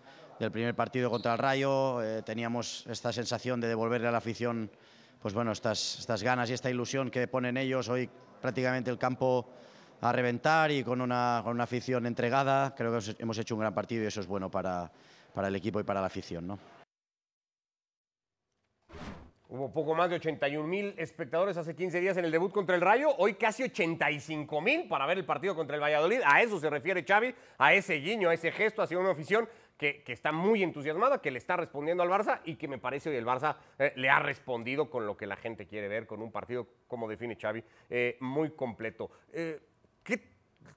primer 0.51 0.75
partido 0.75 1.09
contra 1.09 1.33
el 1.33 1.39
Rayo 1.39 1.99
teníamos 2.25 2.85
esta 2.87 3.13
sensación 3.13 3.61
de 3.61 3.69
devolverle 3.69 4.09
a 4.09 4.11
la 4.11 4.17
afición, 4.17 4.69
pues 5.23 5.33
bueno, 5.33 5.53
estas, 5.53 6.21
ganas 6.21 6.49
y 6.49 6.53
esta 6.53 6.69
ilusión 6.69 7.09
que 7.09 7.29
ponen 7.29 7.55
ellos. 7.55 7.87
Hoy 7.87 8.09
prácticamente 8.41 8.91
el 8.91 8.97
campo 8.97 9.47
a 10.01 10.11
reventar 10.11 10.69
y 10.69 10.83
con 10.83 10.99
una, 10.99 11.39
con 11.45 11.53
una 11.53 11.63
afición 11.63 12.05
entregada. 12.05 12.75
Creo 12.75 12.99
que 12.99 13.15
hemos 13.19 13.37
hecho 13.37 13.55
un 13.55 13.61
gran 13.61 13.73
partido 13.73 14.03
y 14.03 14.07
eso 14.07 14.19
es 14.19 14.27
bueno 14.27 14.51
para, 14.51 14.91
para 15.33 15.47
el 15.47 15.55
equipo 15.55 15.79
y 15.79 15.83
para 15.83 16.01
la 16.01 16.07
afición, 16.07 16.45
¿no? 16.45 16.59
Hubo 19.47 19.71
poco 19.71 19.95
más 19.95 20.09
de 20.09 20.15
81 20.17 20.67
mil 20.67 20.93
espectadores 20.97 21.55
hace 21.55 21.73
15 21.73 22.01
días 22.01 22.17
en 22.17 22.25
el 22.25 22.31
debut 22.31 22.51
contra 22.51 22.75
el 22.75 22.81
Rayo. 22.81 23.15
Hoy 23.17 23.35
casi 23.35 23.63
85 23.63 24.59
mil 24.61 24.89
para 24.89 25.05
ver 25.05 25.19
el 25.19 25.25
partido 25.25 25.55
contra 25.55 25.75
el 25.75 25.81
Valladolid. 25.81 26.19
A 26.25 26.41
eso 26.41 26.59
se 26.59 26.69
refiere 26.69 27.05
Xavi, 27.07 27.33
a 27.59 27.73
ese 27.73 27.93
guiño, 27.95 28.29
a 28.29 28.33
ese 28.33 28.51
gesto 28.51 28.81
hacia 28.81 28.97
una 28.97 29.11
afición 29.11 29.47
que, 29.77 30.03
está 30.07 30.31
muy 30.31 30.63
entusiasmada, 30.63 31.21
que 31.21 31.31
le 31.31 31.37
está 31.37 31.57
respondiendo 31.57 32.03
al 32.03 32.09
Barça 32.09 32.41
y 32.45 32.55
que 32.55 32.67
me 32.67 32.77
parece 32.77 33.09
hoy 33.09 33.15
el 33.15 33.25
Barça 33.25 33.57
eh, 33.79 33.93
le 33.95 34.09
ha 34.09 34.19
respondido 34.19 34.89
con 34.89 35.05
lo 35.05 35.17
que 35.17 35.27
la 35.27 35.35
gente 35.35 35.67
quiere 35.67 35.87
ver, 35.87 36.07
con 36.07 36.21
un 36.21 36.31
partido, 36.31 36.67
como 36.87 37.07
define 37.09 37.35
Xavi, 37.35 37.63
eh, 37.89 38.17
muy 38.19 38.51
completo. 38.51 39.11
Eh, 39.31 39.59
¿Qué 40.03 40.21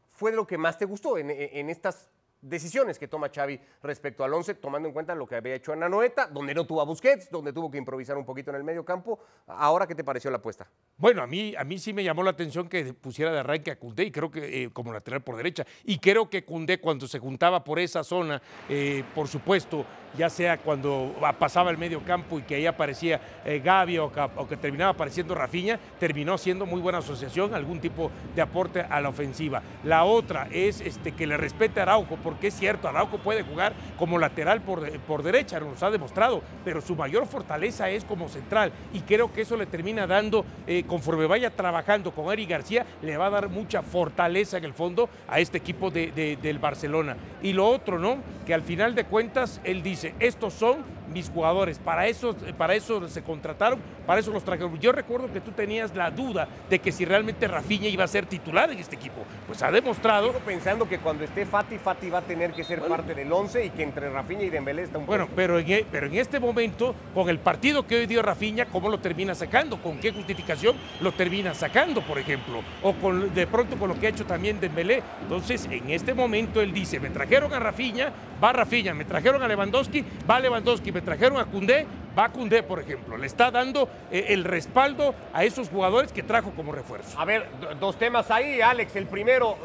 fue 0.08 0.32
lo 0.32 0.46
que 0.46 0.58
más 0.58 0.78
te 0.78 0.86
gustó 0.86 1.18
en, 1.18 1.30
en 1.30 1.68
estas 1.70 2.10
decisiones 2.40 2.98
que 2.98 3.08
toma 3.08 3.30
Xavi 3.34 3.60
respecto 3.82 4.24
al 4.24 4.32
11, 4.32 4.54
tomando 4.54 4.88
en 4.88 4.94
cuenta 4.94 5.14
lo 5.14 5.26
que 5.26 5.36
había 5.36 5.54
hecho 5.54 5.72
en 5.72 5.82
Anoeta, 5.82 6.26
donde 6.26 6.54
no 6.54 6.66
tuvo 6.66 6.80
a 6.80 6.84
Busquets, 6.84 7.30
donde 7.30 7.52
tuvo 7.52 7.70
que 7.70 7.78
improvisar 7.78 8.16
un 8.16 8.24
poquito 8.24 8.50
en 8.50 8.56
el 8.56 8.64
medio 8.64 8.84
campo. 8.84 9.18
Ahora, 9.46 9.86
¿qué 9.86 9.94
te 9.94 10.04
pareció 10.04 10.30
la 10.30 10.38
apuesta? 10.38 10.68
Bueno, 10.96 11.22
a 11.22 11.26
mí, 11.26 11.54
a 11.56 11.64
mí 11.64 11.78
sí 11.78 11.92
me 11.92 12.04
llamó 12.04 12.22
la 12.22 12.30
atención 12.30 12.68
que 12.68 12.92
pusiera 12.94 13.32
de 13.32 13.40
arranque 13.40 13.70
a 13.70 13.78
Cundé, 13.78 14.04
y 14.04 14.10
creo 14.10 14.30
que 14.30 14.64
eh, 14.64 14.70
como 14.72 14.92
lateral 14.92 15.22
por 15.22 15.36
derecha. 15.36 15.66
Y 15.84 15.98
creo 15.98 16.30
que 16.30 16.44
Cundé, 16.44 16.78
cuando 16.78 17.06
se 17.06 17.18
juntaba 17.18 17.62
por 17.64 17.78
esa 17.78 18.04
zona, 18.04 18.40
eh, 18.68 19.04
por 19.14 19.28
supuesto, 19.28 19.84
ya 20.16 20.30
sea 20.30 20.58
cuando 20.58 21.14
pasaba 21.38 21.70
el 21.70 21.78
medio 21.78 22.02
campo 22.04 22.38
y 22.38 22.42
que 22.42 22.54
ahí 22.54 22.66
aparecía 22.66 23.20
eh, 23.44 23.60
Gaby 23.62 23.98
o, 23.98 24.10
que 24.48 24.56
terminaba 24.56 24.92
apareciendo 24.92 25.34
Rafiña, 25.34 25.78
terminó 25.98 26.38
siendo 26.38 26.66
muy 26.66 26.80
buena 26.80 26.98
asociación, 26.98 27.54
algún 27.54 27.80
tipo 27.80 28.10
de 28.34 28.42
aporte 28.42 28.80
a 28.80 29.00
la 29.00 29.08
ofensiva. 29.08 29.62
La 29.84 30.04
otra 30.04 30.48
es 30.50 30.80
este, 30.80 31.12
que 31.12 31.26
le 31.26 31.36
respete 31.36 31.80
Araujo, 31.80 32.16
porque 32.22 32.35
es 32.42 32.54
cierto, 32.54 32.88
Araujo 32.88 33.18
puede 33.18 33.42
jugar 33.42 33.72
como 33.98 34.18
lateral 34.18 34.60
por, 34.60 34.90
por 35.00 35.22
derecha, 35.22 35.60
nos 35.60 35.82
ha 35.82 35.90
demostrado, 35.90 36.42
pero 36.64 36.80
su 36.80 36.96
mayor 36.96 37.26
fortaleza 37.26 37.90
es 37.90 38.04
como 38.04 38.28
central 38.28 38.72
y 38.92 39.00
creo 39.00 39.32
que 39.32 39.42
eso 39.42 39.56
le 39.56 39.66
termina 39.66 40.06
dando, 40.06 40.44
eh, 40.66 40.84
conforme 40.86 41.26
vaya 41.26 41.50
trabajando 41.50 42.12
con 42.12 42.32
Eric 42.32 42.50
García, 42.50 42.86
le 43.02 43.16
va 43.16 43.26
a 43.26 43.30
dar 43.30 43.48
mucha 43.48 43.82
fortaleza 43.82 44.58
en 44.58 44.64
el 44.64 44.72
fondo 44.72 45.08
a 45.28 45.40
este 45.40 45.58
equipo 45.58 45.90
del 45.90 46.58
Barcelona. 46.58 47.16
Y 47.42 47.52
lo 47.52 47.68
otro, 47.68 47.98
¿no? 47.98 48.18
Que 48.46 48.54
al 48.54 48.62
final 48.62 48.94
de 48.94 49.04
cuentas 49.04 49.60
él 49.64 49.82
dice, 49.82 50.14
estos 50.20 50.54
son 50.54 50.78
mis 51.12 51.30
jugadores, 51.30 51.78
para 51.78 52.06
eso, 52.06 52.34
para 52.56 52.74
eso 52.74 53.08
se 53.08 53.22
contrataron, 53.22 53.78
para 54.06 54.20
eso 54.20 54.30
los 54.30 54.44
trajeron. 54.44 54.78
Yo 54.78 54.92
recuerdo 54.92 55.32
que 55.32 55.40
tú 55.40 55.52
tenías 55.52 55.94
la 55.94 56.10
duda 56.10 56.48
de 56.68 56.78
que 56.78 56.92
si 56.92 57.04
realmente 57.04 57.48
Rafinha 57.48 57.88
iba 57.88 58.04
a 58.04 58.08
ser 58.08 58.26
titular 58.26 58.70
en 58.70 58.78
este 58.78 58.96
equipo. 58.96 59.24
Pues 59.46 59.62
ha 59.62 59.70
demostrado. 59.70 60.32
pensando 60.44 60.88
que 60.88 60.98
cuando 60.98 61.24
esté 61.24 61.46
Fati, 61.46 61.78
Fati 61.78 62.10
va 62.10 62.18
a 62.18 62.22
tener 62.22 62.52
que 62.52 62.64
ser 62.64 62.80
parte 62.82 63.14
del 63.14 63.32
11 63.32 63.64
y 63.64 63.70
que 63.70 63.82
entre 63.82 64.10
Rafinha 64.10 64.44
y 64.44 64.50
Dembélé 64.50 64.82
está 64.82 64.98
un 64.98 65.06
Bueno, 65.06 65.28
pero 65.34 65.58
en, 65.58 65.70
e, 65.70 65.86
pero 65.90 66.06
en 66.06 66.14
este 66.14 66.40
momento, 66.40 66.94
con 67.14 67.28
el 67.28 67.38
partido 67.38 67.86
que 67.86 67.96
hoy 67.96 68.06
dio 68.06 68.22
Rafinha, 68.22 68.66
¿cómo 68.66 68.88
lo 68.88 68.98
termina 68.98 69.34
sacando? 69.34 69.80
¿Con 69.80 69.98
qué 69.98 70.12
justificación 70.12 70.76
lo 71.00 71.12
termina 71.12 71.54
sacando, 71.54 72.02
por 72.02 72.18
ejemplo? 72.18 72.62
O 72.82 72.94
con, 72.94 73.34
de 73.34 73.46
pronto 73.46 73.76
con 73.76 73.88
lo 73.88 73.98
que 73.98 74.06
ha 74.06 74.10
hecho 74.10 74.24
también 74.24 74.60
Dembélé. 74.60 75.02
Entonces, 75.22 75.66
en 75.70 75.90
este 75.90 76.14
momento 76.14 76.60
él 76.60 76.72
dice, 76.72 77.00
me 77.00 77.10
trajeron 77.10 77.52
a 77.52 77.58
Rafinha, 77.58 78.12
va 78.42 78.52
Rafinha, 78.52 78.94
me 78.94 79.04
trajeron 79.04 79.42
a 79.42 79.48
Lewandowski, 79.48 80.04
va 80.28 80.40
Lewandowski, 80.40 80.92
me 80.96 81.02
trajeron 81.02 81.38
a 81.38 81.44
Cundé, 81.44 81.86
va 82.18 82.30
Cundé, 82.30 82.62
por 82.62 82.80
ejemplo. 82.80 83.18
Le 83.18 83.26
está 83.26 83.50
dando 83.50 83.86
eh, 84.10 84.28
el 84.30 84.44
respaldo 84.44 85.14
a 85.34 85.44
esos 85.44 85.68
jugadores 85.68 86.10
que 86.10 86.22
trajo 86.22 86.52
como 86.52 86.72
refuerzo. 86.72 87.20
A 87.20 87.26
ver, 87.26 87.46
dos 87.78 87.98
temas 87.98 88.30
ahí, 88.30 88.62
Alex. 88.62 88.96
El 88.96 89.06
primero, 89.06 89.58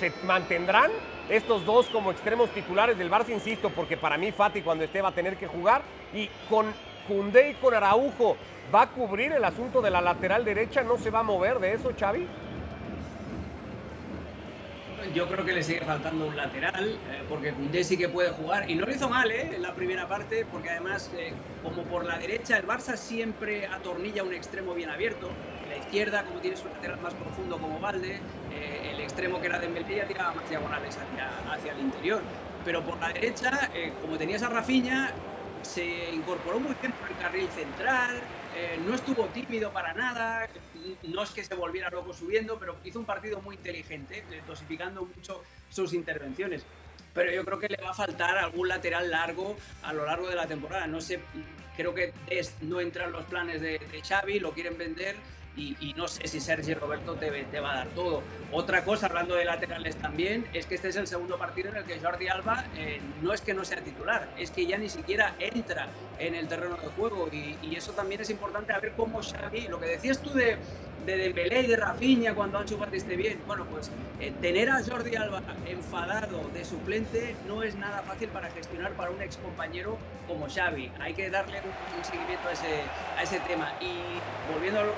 ¿se 0.00 0.12
mantendrán 0.26 0.90
estos 1.30 1.64
dos 1.64 1.86
como 1.86 2.10
extremos 2.10 2.50
titulares 2.50 2.98
del 2.98 3.08
Barça? 3.08 3.28
Insisto, 3.28 3.70
porque 3.70 3.96
para 3.96 4.18
mí 4.18 4.32
Fati 4.32 4.62
cuando 4.62 4.82
esté 4.82 5.00
va 5.00 5.10
a 5.10 5.14
tener 5.14 5.36
que 5.36 5.46
jugar. 5.46 5.82
Y 6.12 6.28
con 6.50 6.66
Cundé 7.06 7.50
y 7.50 7.54
con 7.54 7.74
Araujo, 7.74 8.36
¿va 8.74 8.82
a 8.82 8.88
cubrir 8.88 9.30
el 9.30 9.44
asunto 9.44 9.80
de 9.80 9.90
la 9.90 10.00
lateral 10.00 10.44
derecha? 10.44 10.82
¿No 10.82 10.98
se 10.98 11.10
va 11.10 11.20
a 11.20 11.22
mover 11.22 11.60
de 11.60 11.74
eso, 11.74 11.92
Xavi? 11.96 12.26
Yo 15.14 15.28
creo 15.28 15.44
que 15.44 15.52
le 15.52 15.62
sigue 15.62 15.80
faltando 15.80 16.26
un 16.26 16.36
lateral, 16.36 16.88
eh, 16.90 17.22
porque 17.28 17.52
Koundé 17.52 17.84
sí 17.84 17.96
que 17.96 18.08
puede 18.08 18.30
jugar, 18.30 18.70
y 18.70 18.74
no 18.74 18.86
lo 18.86 18.92
hizo 18.92 19.08
mal 19.08 19.30
¿eh? 19.30 19.52
en 19.54 19.62
la 19.62 19.74
primera 19.74 20.08
parte, 20.08 20.46
porque 20.50 20.70
además, 20.70 21.10
eh, 21.16 21.32
como 21.62 21.82
por 21.84 22.04
la 22.04 22.18
derecha, 22.18 22.56
el 22.56 22.66
Barça 22.66 22.96
siempre 22.96 23.66
atornilla 23.66 24.22
un 24.22 24.32
extremo 24.32 24.74
bien 24.74 24.90
abierto, 24.90 25.28
la 25.68 25.76
izquierda, 25.76 26.24
como 26.24 26.40
tiene 26.40 26.56
su 26.56 26.68
lateral 26.68 27.00
más 27.00 27.14
profundo 27.14 27.58
como 27.58 27.78
Valde, 27.80 28.20
eh, 28.52 28.90
el 28.92 29.00
extremo 29.00 29.40
que 29.40 29.46
era 29.46 29.58
de 29.58 29.68
Mbélé 29.68 30.04
tiraba 30.04 30.32
más 30.32 30.48
diagonales 30.48 30.96
hacia, 30.96 31.52
hacia 31.52 31.72
el 31.72 31.80
interior, 31.80 32.22
pero 32.64 32.82
por 32.82 32.98
la 33.00 33.08
derecha, 33.08 33.70
como 34.00 34.16
tenías 34.16 34.42
a 34.42 34.48
Rafinha, 34.48 35.10
se 35.62 36.10
incorporó 36.12 36.60
muy 36.60 36.74
bien 36.80 36.92
por 36.92 37.10
el 37.10 37.16
carril 37.16 37.48
central, 37.48 38.20
no 38.86 38.94
estuvo 38.94 39.24
tímido 39.26 39.70
para 39.70 39.92
nada, 39.94 40.46
no 41.04 41.22
es 41.22 41.30
que 41.30 41.44
se 41.44 41.54
volviera 41.54 41.90
loco 41.90 42.12
subiendo, 42.12 42.58
pero 42.58 42.76
hizo 42.84 42.98
un 42.98 43.04
partido 43.04 43.40
muy 43.40 43.56
inteligente, 43.56 44.24
dosificando 44.46 45.04
mucho 45.04 45.42
sus 45.70 45.92
intervenciones. 45.92 46.64
Pero 47.14 47.30
yo 47.30 47.44
creo 47.44 47.58
que 47.58 47.68
le 47.68 47.76
va 47.82 47.90
a 47.90 47.94
faltar 47.94 48.38
algún 48.38 48.68
lateral 48.68 49.10
largo 49.10 49.56
a 49.82 49.92
lo 49.92 50.06
largo 50.06 50.28
de 50.28 50.34
la 50.34 50.46
temporada. 50.46 50.86
No 50.86 51.00
sé, 51.00 51.20
creo 51.76 51.94
que 51.94 52.12
no 52.62 52.80
entra 52.80 53.04
en 53.04 53.12
los 53.12 53.24
planes 53.26 53.60
de, 53.60 53.78
de 53.78 54.02
Xavi, 54.02 54.40
lo 54.40 54.52
quieren 54.52 54.78
vender 54.78 55.16
y, 55.56 55.94
no 55.96 56.08
sé 56.08 56.26
si 56.28 56.40
Sergio 56.40 56.78
Roberto 56.78 57.14
te, 57.14 57.30
te, 57.30 57.60
va 57.60 57.72
a 57.72 57.76
dar 57.76 57.88
todo. 57.88 58.22
Otra 58.52 58.84
cosa, 58.84 59.06
hablando 59.06 59.34
de 59.34 59.44
laterales 59.44 59.96
también, 59.96 60.46
es 60.54 60.66
que 60.66 60.76
este 60.76 60.88
es 60.88 60.96
el 60.96 61.06
segundo 61.06 61.36
partido 61.36 61.68
en 61.70 61.76
el 61.76 61.84
que 61.84 62.00
Jordi 62.00 62.28
Alba 62.28 62.64
eh, 62.76 63.00
no 63.20 63.32
es 63.34 63.42
que 63.42 63.52
no 63.52 63.64
sea 63.64 63.82
titular, 63.82 64.28
es 64.38 64.50
que 64.50 64.66
ya 64.66 64.78
ni 64.78 64.88
siquiera 64.88 65.34
entra 65.38 65.88
en 66.18 66.34
el 66.34 66.48
terreno 66.48 66.76
de 66.76 66.88
juego. 66.88 67.28
Y, 67.30 67.52
eso 67.76 67.92
también 67.92 68.20
es 68.20 68.30
importante 68.30 68.72
a 68.72 68.78
ver 68.78 68.92
cómo 68.96 69.20
Xavi, 69.22 69.66
lo 69.66 69.80
que 69.80 69.86
decías 69.86 70.20
tú 70.20 70.30
de, 70.34 70.56
de 71.06 71.16
Dembélé 71.16 71.62
y 71.62 71.66
de 71.66 71.76
Rafinha 71.76 72.34
cuando 72.34 72.58
Ansu 72.58 72.76
Fati 72.78 72.98
esté 72.98 73.16
bien, 73.16 73.40
bueno 73.46 73.64
pues 73.64 73.90
eh, 74.20 74.32
tener 74.40 74.70
a 74.70 74.84
Jordi 74.84 75.16
Alba 75.16 75.42
enfadado 75.66 76.48
de 76.54 76.64
suplente 76.64 77.34
no 77.48 77.62
es 77.62 77.74
nada 77.74 78.02
fácil 78.02 78.28
para 78.28 78.50
gestionar 78.50 78.92
para 78.92 79.10
un 79.10 79.20
ex 79.20 79.36
compañero 79.38 79.98
como 80.28 80.48
Xavi, 80.48 80.92
hay 81.00 81.14
que 81.14 81.28
darle 81.30 81.60
un, 81.96 82.04
seguimiento 82.04 82.46
a 82.48 82.52
ese, 82.52 82.82
a 83.18 83.22
ese 83.22 83.40
tema. 83.40 83.72
Y 83.80 84.52
volviendo 84.52 84.80
a 84.80 84.84
lo 84.84 84.92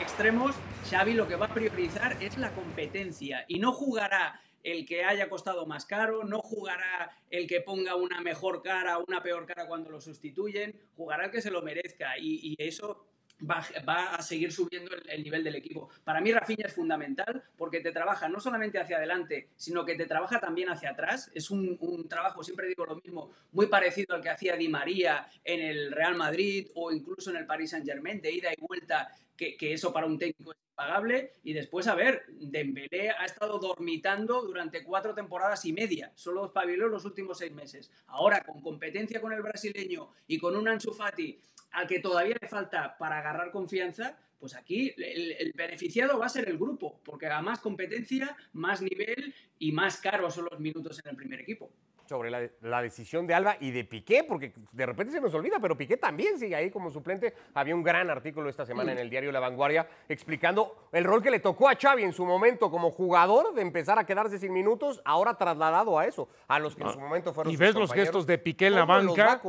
extremos, 0.00 0.54
Xavi 0.90 1.14
lo 1.14 1.26
que 1.26 1.36
va 1.36 1.46
a 1.46 1.54
priorizar 1.54 2.16
es 2.22 2.38
la 2.38 2.50
competencia. 2.52 3.44
Y 3.48 3.58
no 3.58 3.72
jugará 3.72 4.40
el 4.62 4.86
que 4.86 5.04
haya 5.04 5.28
costado 5.28 5.66
más 5.66 5.86
caro, 5.86 6.24
no 6.24 6.40
jugará 6.40 7.10
el 7.30 7.46
que 7.46 7.60
ponga 7.60 7.94
una 7.94 8.20
mejor 8.20 8.62
cara 8.62 8.98
una 8.98 9.22
peor 9.22 9.46
cara 9.46 9.66
cuando 9.66 9.90
lo 9.90 10.00
sustituyen, 10.00 10.78
jugará 10.96 11.26
el 11.26 11.30
que 11.30 11.42
se 11.42 11.50
lo 11.50 11.62
merezca. 11.62 12.18
Y, 12.18 12.54
eso 12.58 13.06
Va, 13.40 14.14
a 14.14 14.22
seguir 14.22 14.50
subiendo 14.50 14.90
el, 15.06 15.22
nivel 15.22 15.44
del 15.44 15.54
equipo. 15.54 15.88
Para 16.02 16.20
mí 16.20 16.32
Rafinha 16.32 16.66
es 16.66 16.74
fundamental 16.74 17.44
porque 17.56 17.78
te 17.80 17.92
trabaja 17.92 18.28
no 18.28 18.40
solamente 18.40 18.80
hacia 18.80 18.96
adelante, 18.96 19.50
sino 19.56 19.84
que 19.84 19.94
te 19.94 20.06
trabaja 20.06 20.40
también 20.40 20.70
hacia 20.70 20.90
atrás. 20.90 21.30
Es 21.34 21.50
un, 21.50 22.08
trabajo, 22.08 22.42
siempre 22.42 22.66
digo 22.66 22.84
lo 22.84 22.96
mismo, 22.96 23.30
muy 23.52 23.66
parecido 23.66 24.16
al 24.16 24.22
que 24.22 24.30
hacía 24.30 24.56
Di 24.56 24.68
María 24.68 25.28
en 25.44 25.60
el 25.60 25.92
Real 25.92 26.16
Madrid 26.16 26.68
o 26.74 26.90
incluso 26.90 27.30
en 27.30 27.36
el 27.36 27.46
Paris 27.46 27.70
Saint 27.70 27.86
Germain, 27.86 28.20
de 28.20 28.32
ida 28.32 28.52
y 28.52 28.60
vuelta 28.60 29.08
que, 29.36 29.72
eso 29.72 29.92
para 29.92 30.06
un 30.06 30.18
técnico 30.18 30.50
es 30.50 30.58
impagable. 30.70 31.34
Y 31.44 31.52
después, 31.52 31.86
a 31.86 31.94
ver, 31.94 32.24
Dembélé 32.28 33.10
ha 33.10 33.24
estado 33.24 33.58
dormitando 33.58 34.42
durante 34.42 34.82
cuatro 34.82 35.14
temporadas 35.14 35.64
y 35.64 35.72
media, 35.72 36.10
solo 36.16 36.46
espabiló 36.46 36.88
los 36.88 37.04
últimos 37.04 37.38
seis 37.38 37.52
meses. 37.52 37.90
Ahora, 38.08 38.42
con 38.42 38.60
competencia 38.60 39.20
con 39.20 39.32
el 39.32 39.42
brasileño 39.42 40.10
y 40.26 40.38
con 40.38 40.56
un 40.56 40.68
Ansu 40.68 40.92
Fati 40.92 41.38
al 41.72 41.86
que 41.86 42.00
todavía 42.00 42.36
le 42.40 42.48
falta 42.48 42.96
para 42.98 43.18
agarrar 43.18 43.50
confianza, 43.50 44.18
pues 44.38 44.54
aquí 44.54 44.94
el, 44.96 45.52
beneficiado 45.54 46.18
va 46.18 46.26
a 46.26 46.30
ser 46.30 46.48
el 46.48 46.58
grupo, 46.58 47.00
porque 47.04 47.26
a 47.26 47.42
más 47.42 47.58
competencia, 47.60 48.36
más 48.52 48.80
nivel 48.80 49.34
y 49.58 49.72
más 49.72 50.00
caros 50.00 50.34
son 50.34 50.48
los 50.50 50.60
minutos 50.60 51.00
en 51.04 51.10
el 51.10 51.16
primer 51.16 51.40
equipo 51.40 51.70
sobre 52.08 52.30
la, 52.30 52.82
decisión 52.82 53.26
de 53.26 53.34
Alba 53.34 53.56
y 53.60 53.70
de 53.70 53.84
Piqué, 53.84 54.24
porque 54.24 54.52
de 54.72 54.86
repente 54.86 55.12
se 55.12 55.20
nos 55.20 55.34
olvida, 55.34 55.58
pero 55.60 55.76
Piqué 55.76 55.96
también 55.96 56.38
sigue 56.38 56.56
ahí 56.56 56.70
como 56.70 56.90
suplente. 56.90 57.34
Había 57.54 57.74
un 57.74 57.82
gran 57.82 58.08
artículo 58.08 58.48
esta 58.48 58.64
semana 58.64 58.92
en 58.92 58.98
el 58.98 59.10
diario 59.10 59.30
La 59.30 59.40
Vanguardia 59.40 59.86
explicando 60.08 60.88
el 60.92 61.04
rol 61.04 61.22
que 61.22 61.30
le 61.30 61.40
tocó 61.40 61.68
a 61.68 61.74
Xavi 61.74 62.02
en 62.02 62.12
su 62.12 62.24
momento 62.24 62.70
como 62.70 62.90
jugador 62.90 63.54
de 63.54 63.62
empezar 63.62 63.98
a 63.98 64.06
quedarse 64.06 64.38
sin 64.38 64.52
minutos, 64.52 65.02
ahora 65.04 65.34
trasladado 65.34 65.98
a 65.98 66.06
eso, 66.06 66.28
a 66.46 66.58
los 66.58 66.74
que 66.74 66.82
en 66.82 66.92
su 66.92 67.00
momento 67.00 67.34
fueron 67.34 67.52
Y 67.52 67.56
ves 67.56 67.74
los 67.74 67.92
gestos 67.92 68.26
de 68.26 68.38
Piqué 68.38 68.68
en 68.68 68.76
la 68.76 68.84
banca, 68.86 69.40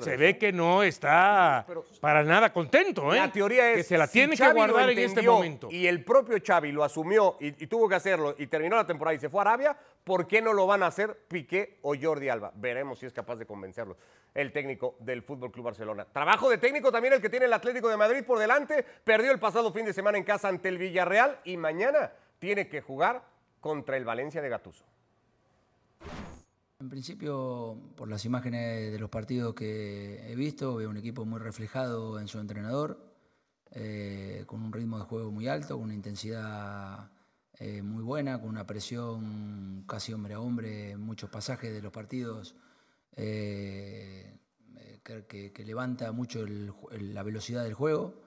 se 0.00 0.16
ve 0.16 0.36
que 0.38 0.52
no 0.52 0.82
está 0.82 1.66
para 2.00 2.24
nada 2.24 2.52
contento, 2.52 3.14
¿eh? 3.14 3.18
La 3.18 3.30
teoría 3.30 3.70
es 3.70 3.76
que 3.78 3.82
se 3.84 3.98
la 3.98 4.08
tiene 4.08 4.36
que 4.36 4.52
guardar 4.52 4.90
en 4.90 4.98
este 4.98 5.22
momento. 5.22 5.68
Y 5.70 5.86
el 5.86 6.04
propio 6.04 6.36
Xavi 6.44 6.72
lo 6.72 6.82
asumió 6.82 7.36
y, 7.40 7.48
y 7.62 7.66
tuvo 7.66 7.88
que 7.88 7.94
hacerlo 7.94 8.34
y 8.38 8.46
terminó 8.46 8.76
la 8.76 8.86
temporada 8.86 9.14
y 9.14 9.20
se 9.20 9.28
fue 9.28 9.40
a 9.40 9.42
Arabia, 9.42 9.76
¿por 10.08 10.26
qué 10.26 10.40
no 10.40 10.54
lo 10.54 10.66
van 10.66 10.82
a 10.82 10.86
hacer 10.86 11.26
Piqué 11.28 11.78
o 11.82 11.94
Jordi 11.94 12.30
Alba? 12.30 12.50
Veremos 12.56 12.98
si 12.98 13.04
es 13.04 13.12
capaz 13.12 13.36
de 13.36 13.44
convencerlo 13.44 13.98
el 14.32 14.52
técnico 14.52 14.96
del 15.00 15.22
Fútbol 15.22 15.52
Club 15.52 15.66
Barcelona. 15.66 16.06
Trabajo 16.06 16.48
de 16.48 16.56
técnico 16.56 16.90
también 16.90 17.12
el 17.12 17.20
que 17.20 17.28
tiene 17.28 17.44
el 17.44 17.52
Atlético 17.52 17.90
de 17.90 17.98
Madrid 17.98 18.24
por 18.24 18.38
delante. 18.38 18.86
Perdió 19.04 19.30
el 19.32 19.38
pasado 19.38 19.70
fin 19.70 19.84
de 19.84 19.92
semana 19.92 20.16
en 20.16 20.24
casa 20.24 20.48
ante 20.48 20.70
el 20.70 20.78
Villarreal 20.78 21.40
y 21.44 21.58
mañana 21.58 22.10
tiene 22.38 22.68
que 22.68 22.80
jugar 22.80 23.22
contra 23.60 23.98
el 23.98 24.06
Valencia 24.06 24.40
de 24.40 24.48
Gatuso. 24.48 24.86
En 26.80 26.88
principio, 26.88 27.76
por 27.94 28.08
las 28.08 28.24
imágenes 28.24 28.90
de 28.90 28.98
los 28.98 29.10
partidos 29.10 29.52
que 29.52 30.32
he 30.32 30.34
visto, 30.36 30.76
veo 30.76 30.88
un 30.88 30.96
equipo 30.96 31.26
muy 31.26 31.38
reflejado 31.38 32.18
en 32.18 32.28
su 32.28 32.38
entrenador, 32.38 32.98
eh, 33.72 34.44
con 34.46 34.62
un 34.62 34.72
ritmo 34.72 34.98
de 34.98 35.04
juego 35.04 35.30
muy 35.30 35.48
alto, 35.48 35.74
con 35.74 35.84
una 35.84 35.94
intensidad 35.94 37.10
eh, 37.60 37.82
muy 37.82 38.04
buena, 38.04 38.40
con 38.40 38.50
una 38.50 38.66
presión 38.66 39.82
casi 39.86 40.12
hombre 40.12 40.34
a 40.34 40.40
hombre 40.40 40.96
muchos 40.96 41.28
pasajes 41.28 41.72
de 41.72 41.82
los 41.82 41.92
partidos, 41.92 42.54
eh, 43.16 44.38
eh, 44.76 45.00
que, 45.26 45.64
levanta 45.64 46.12
mucho 46.12 46.46
la 46.46 47.22
velocidad 47.24 47.64
del 47.64 47.74
juego 47.74 48.22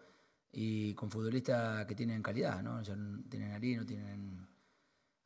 y 0.52 0.94
con 0.96 1.10
futbolistas 1.10 1.86
que 1.86 1.96
tienen 1.96 2.22
calidad, 2.22 2.62
¿no? 2.62 2.82
tienen 3.30 3.52
a 3.54 3.60
no 3.60 3.86
tienen 3.86 4.48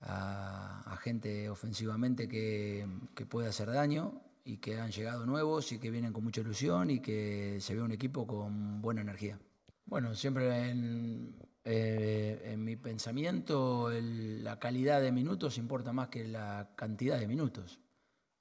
a, 0.02 0.98
gente 1.02 1.50
ofensivamente 1.50 2.28
que, 2.28 2.88
que, 3.15 3.26
puede 3.26 3.48
hacer 3.48 3.72
daño 3.72 4.22
y 4.44 4.58
que 4.58 4.80
han 4.80 4.91
llegado 4.91 5.26
nuevos 5.26 5.72
y 5.72 5.80
que 5.80 5.89
vienen 5.89 6.13
con 6.13 6.24
mucha 6.24 6.41
ilusión 6.41 6.91
y 6.91 7.00
que 7.00 7.58
se 7.60 7.74
ve 7.74 7.82
un 7.82 7.91
equipo 7.91 8.28
con 8.28 8.82
buena 8.82 9.02
energía. 9.02 9.39
Bueno, 9.86 10.13
siempre 10.15 10.70
en, 10.70 11.36
eh, 11.67 12.51
en 12.54 12.63
mi 12.63 12.75
pensamiento, 12.75 13.89
la 13.91 14.60
calidad 14.60 15.01
de 15.01 15.12
minutos 15.12 15.58
importa 15.58 15.91
más 15.91 16.10
que 16.10 16.28
la 16.28 16.69
cantidad 16.75 17.19
de 17.19 17.28
minutos. 17.28 17.80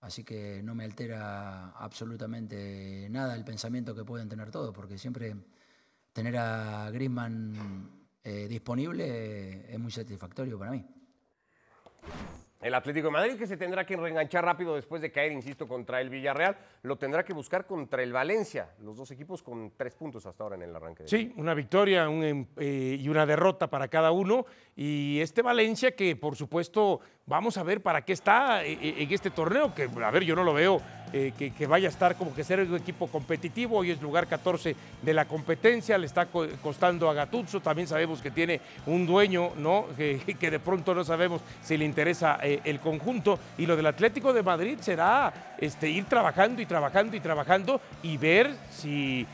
Así 0.00 0.22
que 0.22 0.62
no 0.62 0.74
me 0.74 0.84
altera 0.84 1.70
absolutamente 1.70 3.08
nada 3.10 3.34
el 3.34 3.42
pensamiento 3.42 3.94
que 3.94 4.04
pueden 4.04 4.28
tener 4.28 4.50
todos, 4.50 4.74
porque 4.74 4.98
siempre 4.98 5.34
tener 6.12 6.36
a 6.36 6.90
Griezmann 6.90 8.06
eh, 8.22 8.46
disponible 8.46 9.72
es 9.72 9.80
muy 9.80 9.90
satisfactorio 9.90 10.58
para 10.58 10.72
mí. 10.72 10.84
El 12.64 12.72
Atlético 12.72 13.08
de 13.08 13.12
Madrid 13.12 13.36
que 13.36 13.46
se 13.46 13.58
tendrá 13.58 13.84
que 13.84 13.94
reenganchar 13.94 14.42
rápido 14.42 14.74
después 14.74 15.02
de 15.02 15.12
caer, 15.12 15.32
insisto, 15.32 15.68
contra 15.68 16.00
el 16.00 16.08
Villarreal, 16.08 16.56
lo 16.80 16.96
tendrá 16.96 17.22
que 17.22 17.34
buscar 17.34 17.66
contra 17.66 18.02
el 18.02 18.10
Valencia. 18.10 18.70
Los 18.80 18.96
dos 18.96 19.10
equipos 19.10 19.42
con 19.42 19.72
tres 19.76 19.94
puntos 19.94 20.24
hasta 20.24 20.44
ahora 20.44 20.56
en 20.56 20.62
el 20.62 20.74
arranque. 20.74 21.06
sí, 21.06 21.30
una 21.36 21.52
victoria 21.52 22.04
em, 22.04 22.46
eh, 22.56 22.96
y 22.98 23.06
una 23.10 23.26
derrota 23.26 23.68
para 23.68 23.88
cada 23.88 24.12
uno. 24.12 24.46
Y 24.74 25.20
este 25.20 25.42
Valencia 25.42 25.94
que, 25.94 26.16
por 26.16 26.36
supuesto, 26.36 27.00
vamos 27.26 27.56
a 27.56 27.62
ver 27.62 27.80
para 27.80 28.02
qué 28.02 28.12
está 28.12 28.64
eh, 28.64 28.78
eh, 28.80 28.94
en 28.98 29.12
este 29.12 29.30
torneo, 29.30 29.74
que, 29.74 29.88
a 30.04 30.10
ver, 30.10 30.24
yo 30.24 30.36
no 30.36 30.44
lo 30.44 30.52
veo 30.52 30.80
eh, 31.12 31.32
que, 31.36 31.66
vaya 31.66 31.88
a 31.88 31.90
estar 31.90 32.16
como 32.16 32.34
que 32.34 32.42
ser 32.42 32.60
un 32.60 32.74
equipo 32.74 33.06
competitivo. 33.06 33.78
Hoy 33.78 33.92
es 33.92 34.02
lugar 34.02 34.26
14 34.26 34.74
de 35.00 35.14
la 35.14 35.26
competencia, 35.26 35.96
le 35.96 36.06
está 36.06 36.26
costando 36.26 37.08
a 37.08 37.14
Gattuso. 37.14 37.60
También 37.60 37.86
sabemos 37.86 38.20
que 38.20 38.32
tiene 38.32 38.60
un 38.86 39.06
dueño, 39.06 39.52
¿no? 39.56 39.86
Que, 39.96 40.50
de 40.50 40.58
pronto 40.58 40.94
no 40.94 41.04
sabemos 41.04 41.40
si 41.62 41.76
le 41.76 41.84
interesa 41.84 42.40
el 42.42 42.80
conjunto. 42.80 43.38
Y 43.56 43.66
lo 43.66 43.76
del 43.76 43.86
Atlético 43.86 44.32
de 44.32 44.42
Madrid 44.42 44.78
será 44.80 45.54
este, 45.58 45.88
ir 45.88 46.04
trabajando 46.06 46.60
y 46.60 46.66
trabajando 46.66 47.16
y 47.16 47.20
trabajando 47.20 47.80
y 48.02 48.16
ver 48.16 48.54
si, 48.70 49.26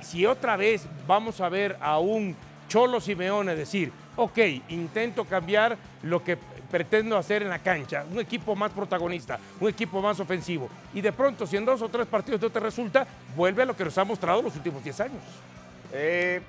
si 0.00 0.26
otra 0.26 0.56
vez 0.56 0.86
vamos 1.06 1.40
a 1.40 1.48
ver 1.48 1.76
a 1.80 1.98
un 1.98 2.36
Cholo 2.68 3.00
Simeone 3.00 3.54
decir, 3.54 3.92
ok, 4.16 4.38
intento 4.68 5.24
cambiar 5.24 5.76
lo 6.02 6.22
que 6.22 6.36
pretendo 6.70 7.16
hacer 7.16 7.42
en 7.42 7.48
la 7.48 7.60
cancha, 7.60 8.04
un 8.10 8.18
equipo 8.18 8.56
más 8.56 8.72
protagonista, 8.72 9.38
un 9.60 9.68
equipo 9.68 10.02
más 10.02 10.18
ofensivo. 10.20 10.68
Y 10.94 11.00
de 11.00 11.12
pronto, 11.12 11.46
si 11.46 11.56
en 11.56 11.64
dos 11.64 11.80
o 11.82 11.88
tres 11.88 12.06
partidos 12.06 12.40
no 12.40 12.50
te 12.50 12.60
resulta, 12.60 13.06
vuelve 13.36 13.62
a 13.62 13.66
lo 13.66 13.76
que 13.76 13.84
nos 13.84 13.96
ha 13.98 14.04
mostrado 14.04 14.42
los 14.42 14.56
últimos 14.56 14.82
10 14.82 15.00
años. 15.00 15.22
Eh, 15.92 16.42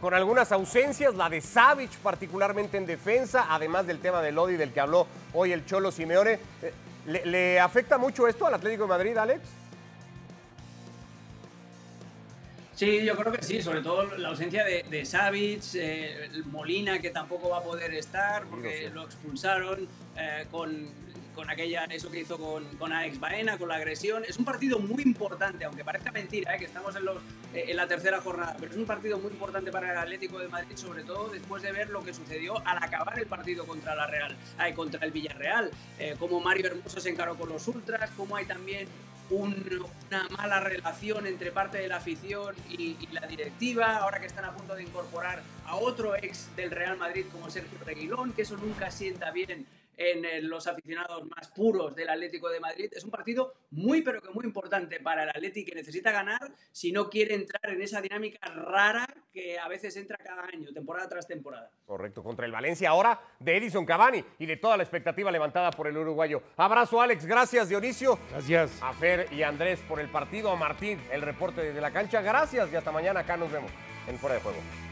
con 0.00 0.14
algunas 0.14 0.52
ausencias, 0.52 1.14
la 1.14 1.28
de 1.28 1.40
Savic 1.40 1.90
particularmente 1.98 2.76
en 2.76 2.86
defensa, 2.86 3.46
además 3.50 3.86
del 3.86 3.98
tema 3.98 4.22
de 4.22 4.32
Lodi 4.32 4.56
del 4.56 4.72
que 4.72 4.80
habló 4.80 5.06
hoy 5.34 5.52
el 5.52 5.66
Cholo 5.66 5.90
Simeone. 5.90 6.38
Eh, 6.62 6.72
¿Le 7.24 7.58
afecta 7.58 7.96
mucho 7.96 8.28
esto 8.28 8.46
al 8.46 8.54
Atlético 8.54 8.84
de 8.84 8.88
Madrid, 8.88 9.16
Alex? 9.16 9.40
Sí, 12.78 13.04
yo 13.04 13.16
creo 13.16 13.32
que 13.32 13.42
sí, 13.42 13.60
sobre 13.60 13.82
todo 13.82 14.04
la 14.18 14.28
ausencia 14.28 14.64
de, 14.64 14.84
de 14.88 15.04
Savic, 15.04 15.64
eh, 15.74 16.30
Molina 16.44 17.00
que 17.00 17.10
tampoco 17.10 17.48
va 17.48 17.58
a 17.58 17.62
poder 17.64 17.92
estar 17.92 18.46
porque 18.46 18.88
lo 18.94 19.02
expulsaron 19.02 19.88
eh, 20.16 20.46
con, 20.48 20.86
con, 21.34 21.50
aquella, 21.50 21.86
eso 21.86 22.08
que 22.08 22.20
hizo 22.20 22.38
con, 22.38 22.64
con 22.76 22.92
Alex 22.92 23.18
Baena, 23.18 23.58
con 23.58 23.68
la 23.68 23.74
agresión. 23.74 24.22
Es 24.24 24.38
un 24.38 24.44
partido 24.44 24.78
muy 24.78 25.02
importante, 25.02 25.64
aunque 25.64 25.82
parezca 25.82 26.12
mentira, 26.12 26.54
eh, 26.54 26.58
que 26.60 26.66
estamos 26.66 26.94
en, 26.94 27.04
los, 27.04 27.16
en 27.52 27.76
la 27.76 27.88
tercera 27.88 28.20
jornada, 28.20 28.54
pero 28.60 28.70
es 28.70 28.78
un 28.78 28.86
partido 28.86 29.18
muy 29.18 29.32
importante 29.32 29.72
para 29.72 29.90
el 29.90 29.98
Atlético 29.98 30.38
de 30.38 30.46
Madrid, 30.46 30.76
sobre 30.76 31.02
todo 31.02 31.30
después 31.30 31.64
de 31.64 31.72
ver 31.72 31.90
lo 31.90 32.04
que 32.04 32.14
sucedió 32.14 32.64
al 32.64 32.80
acabar 32.80 33.18
el 33.18 33.26
partido 33.26 33.66
contra 33.66 33.96
la 33.96 34.06
Real, 34.06 34.36
ay, 34.56 34.72
contra 34.74 35.04
el 35.04 35.10
Villarreal, 35.10 35.72
como 36.20 36.38
Mario 36.38 36.68
Hermoso 36.68 37.00
se 37.00 37.08
encaró 37.08 37.34
con 37.34 37.48
los 37.48 37.66
Ultras, 37.66 38.08
como 38.16 38.36
hay 38.36 38.44
también 38.44 38.86
un, 39.30 39.54
una 40.08 40.28
mala 40.30 40.60
relación 40.60 41.26
entre 41.26 41.50
parte 41.50 41.78
de 41.78 41.88
la 41.88 41.96
afición 41.96 42.54
y, 42.68 42.96
y, 43.00 43.08
la 43.12 43.26
directiva, 43.26 43.96
ahora 43.96 44.20
que 44.20 44.26
están 44.26 44.44
a 44.44 44.52
punto 44.52 44.74
de 44.74 44.82
incorporar 44.82 45.42
a 45.66 45.76
otro 45.76 46.16
ex 46.16 46.54
del 46.56 46.70
Real 46.70 46.96
Madrid 46.96 47.26
como 47.30 47.50
Sergio 47.50 47.78
Reguilón, 47.84 48.32
que 48.32 48.42
eso 48.42 48.56
nunca 48.56 48.90
sienta 48.90 49.30
bien 49.30 49.66
en 49.98 50.24
eh, 50.24 50.40
los 50.40 50.66
aficionados 50.66 51.26
más 51.26 51.48
puros 51.48 51.94
del 51.94 52.08
Atlético 52.08 52.48
de 52.48 52.60
Madrid. 52.60 52.88
Es 52.92 53.04
un 53.04 53.10
partido 53.10 53.52
muy, 53.72 54.00
pero 54.02 54.22
que 54.22 54.30
muy 54.30 54.44
importante 54.44 55.00
para 55.00 55.24
el 55.24 55.30
Atlético 55.30 55.70
que 55.70 55.74
necesita 55.74 56.12
ganar 56.12 56.52
si 56.72 56.92
no 56.92 57.10
quiere 57.10 57.34
entrar 57.34 57.74
en 57.74 57.82
esa 57.82 58.00
dinámica 58.00 58.38
rara 58.48 59.06
que 59.32 59.58
a 59.58 59.68
veces 59.68 59.96
entra 59.96 60.16
cada 60.16 60.44
año, 60.44 60.72
temporada 60.72 61.08
tras 61.08 61.26
temporada. 61.26 61.70
Correcto, 61.84 62.22
contra 62.22 62.46
el 62.46 62.52
Valencia 62.52 62.90
ahora 62.90 63.20
de 63.40 63.56
Edison 63.56 63.84
Cavani 63.84 64.24
y 64.38 64.46
de 64.46 64.56
toda 64.56 64.76
la 64.76 64.84
expectativa 64.84 65.32
levantada 65.32 65.72
por 65.72 65.88
el 65.88 65.96
uruguayo. 65.96 66.42
Abrazo, 66.56 67.02
Alex. 67.02 67.26
Gracias, 67.26 67.68
Dionisio. 67.68 68.18
Gracias. 68.30 68.80
A 68.80 68.92
Fer 68.92 69.26
y 69.32 69.42
a 69.42 69.48
Andrés 69.48 69.80
por 69.88 69.98
el 69.98 70.08
partido. 70.08 70.50
A 70.50 70.56
Martín, 70.56 71.00
el 71.10 71.22
reporte 71.22 71.60
desde 71.60 71.80
la 71.80 71.90
cancha. 71.90 72.22
Gracias 72.22 72.72
y 72.72 72.76
hasta 72.76 72.92
mañana. 72.92 73.20
Acá 73.20 73.36
nos 73.36 73.50
vemos 73.50 73.70
en 74.06 74.16
Fuera 74.18 74.36
de 74.36 74.42
Juego. 74.42 74.87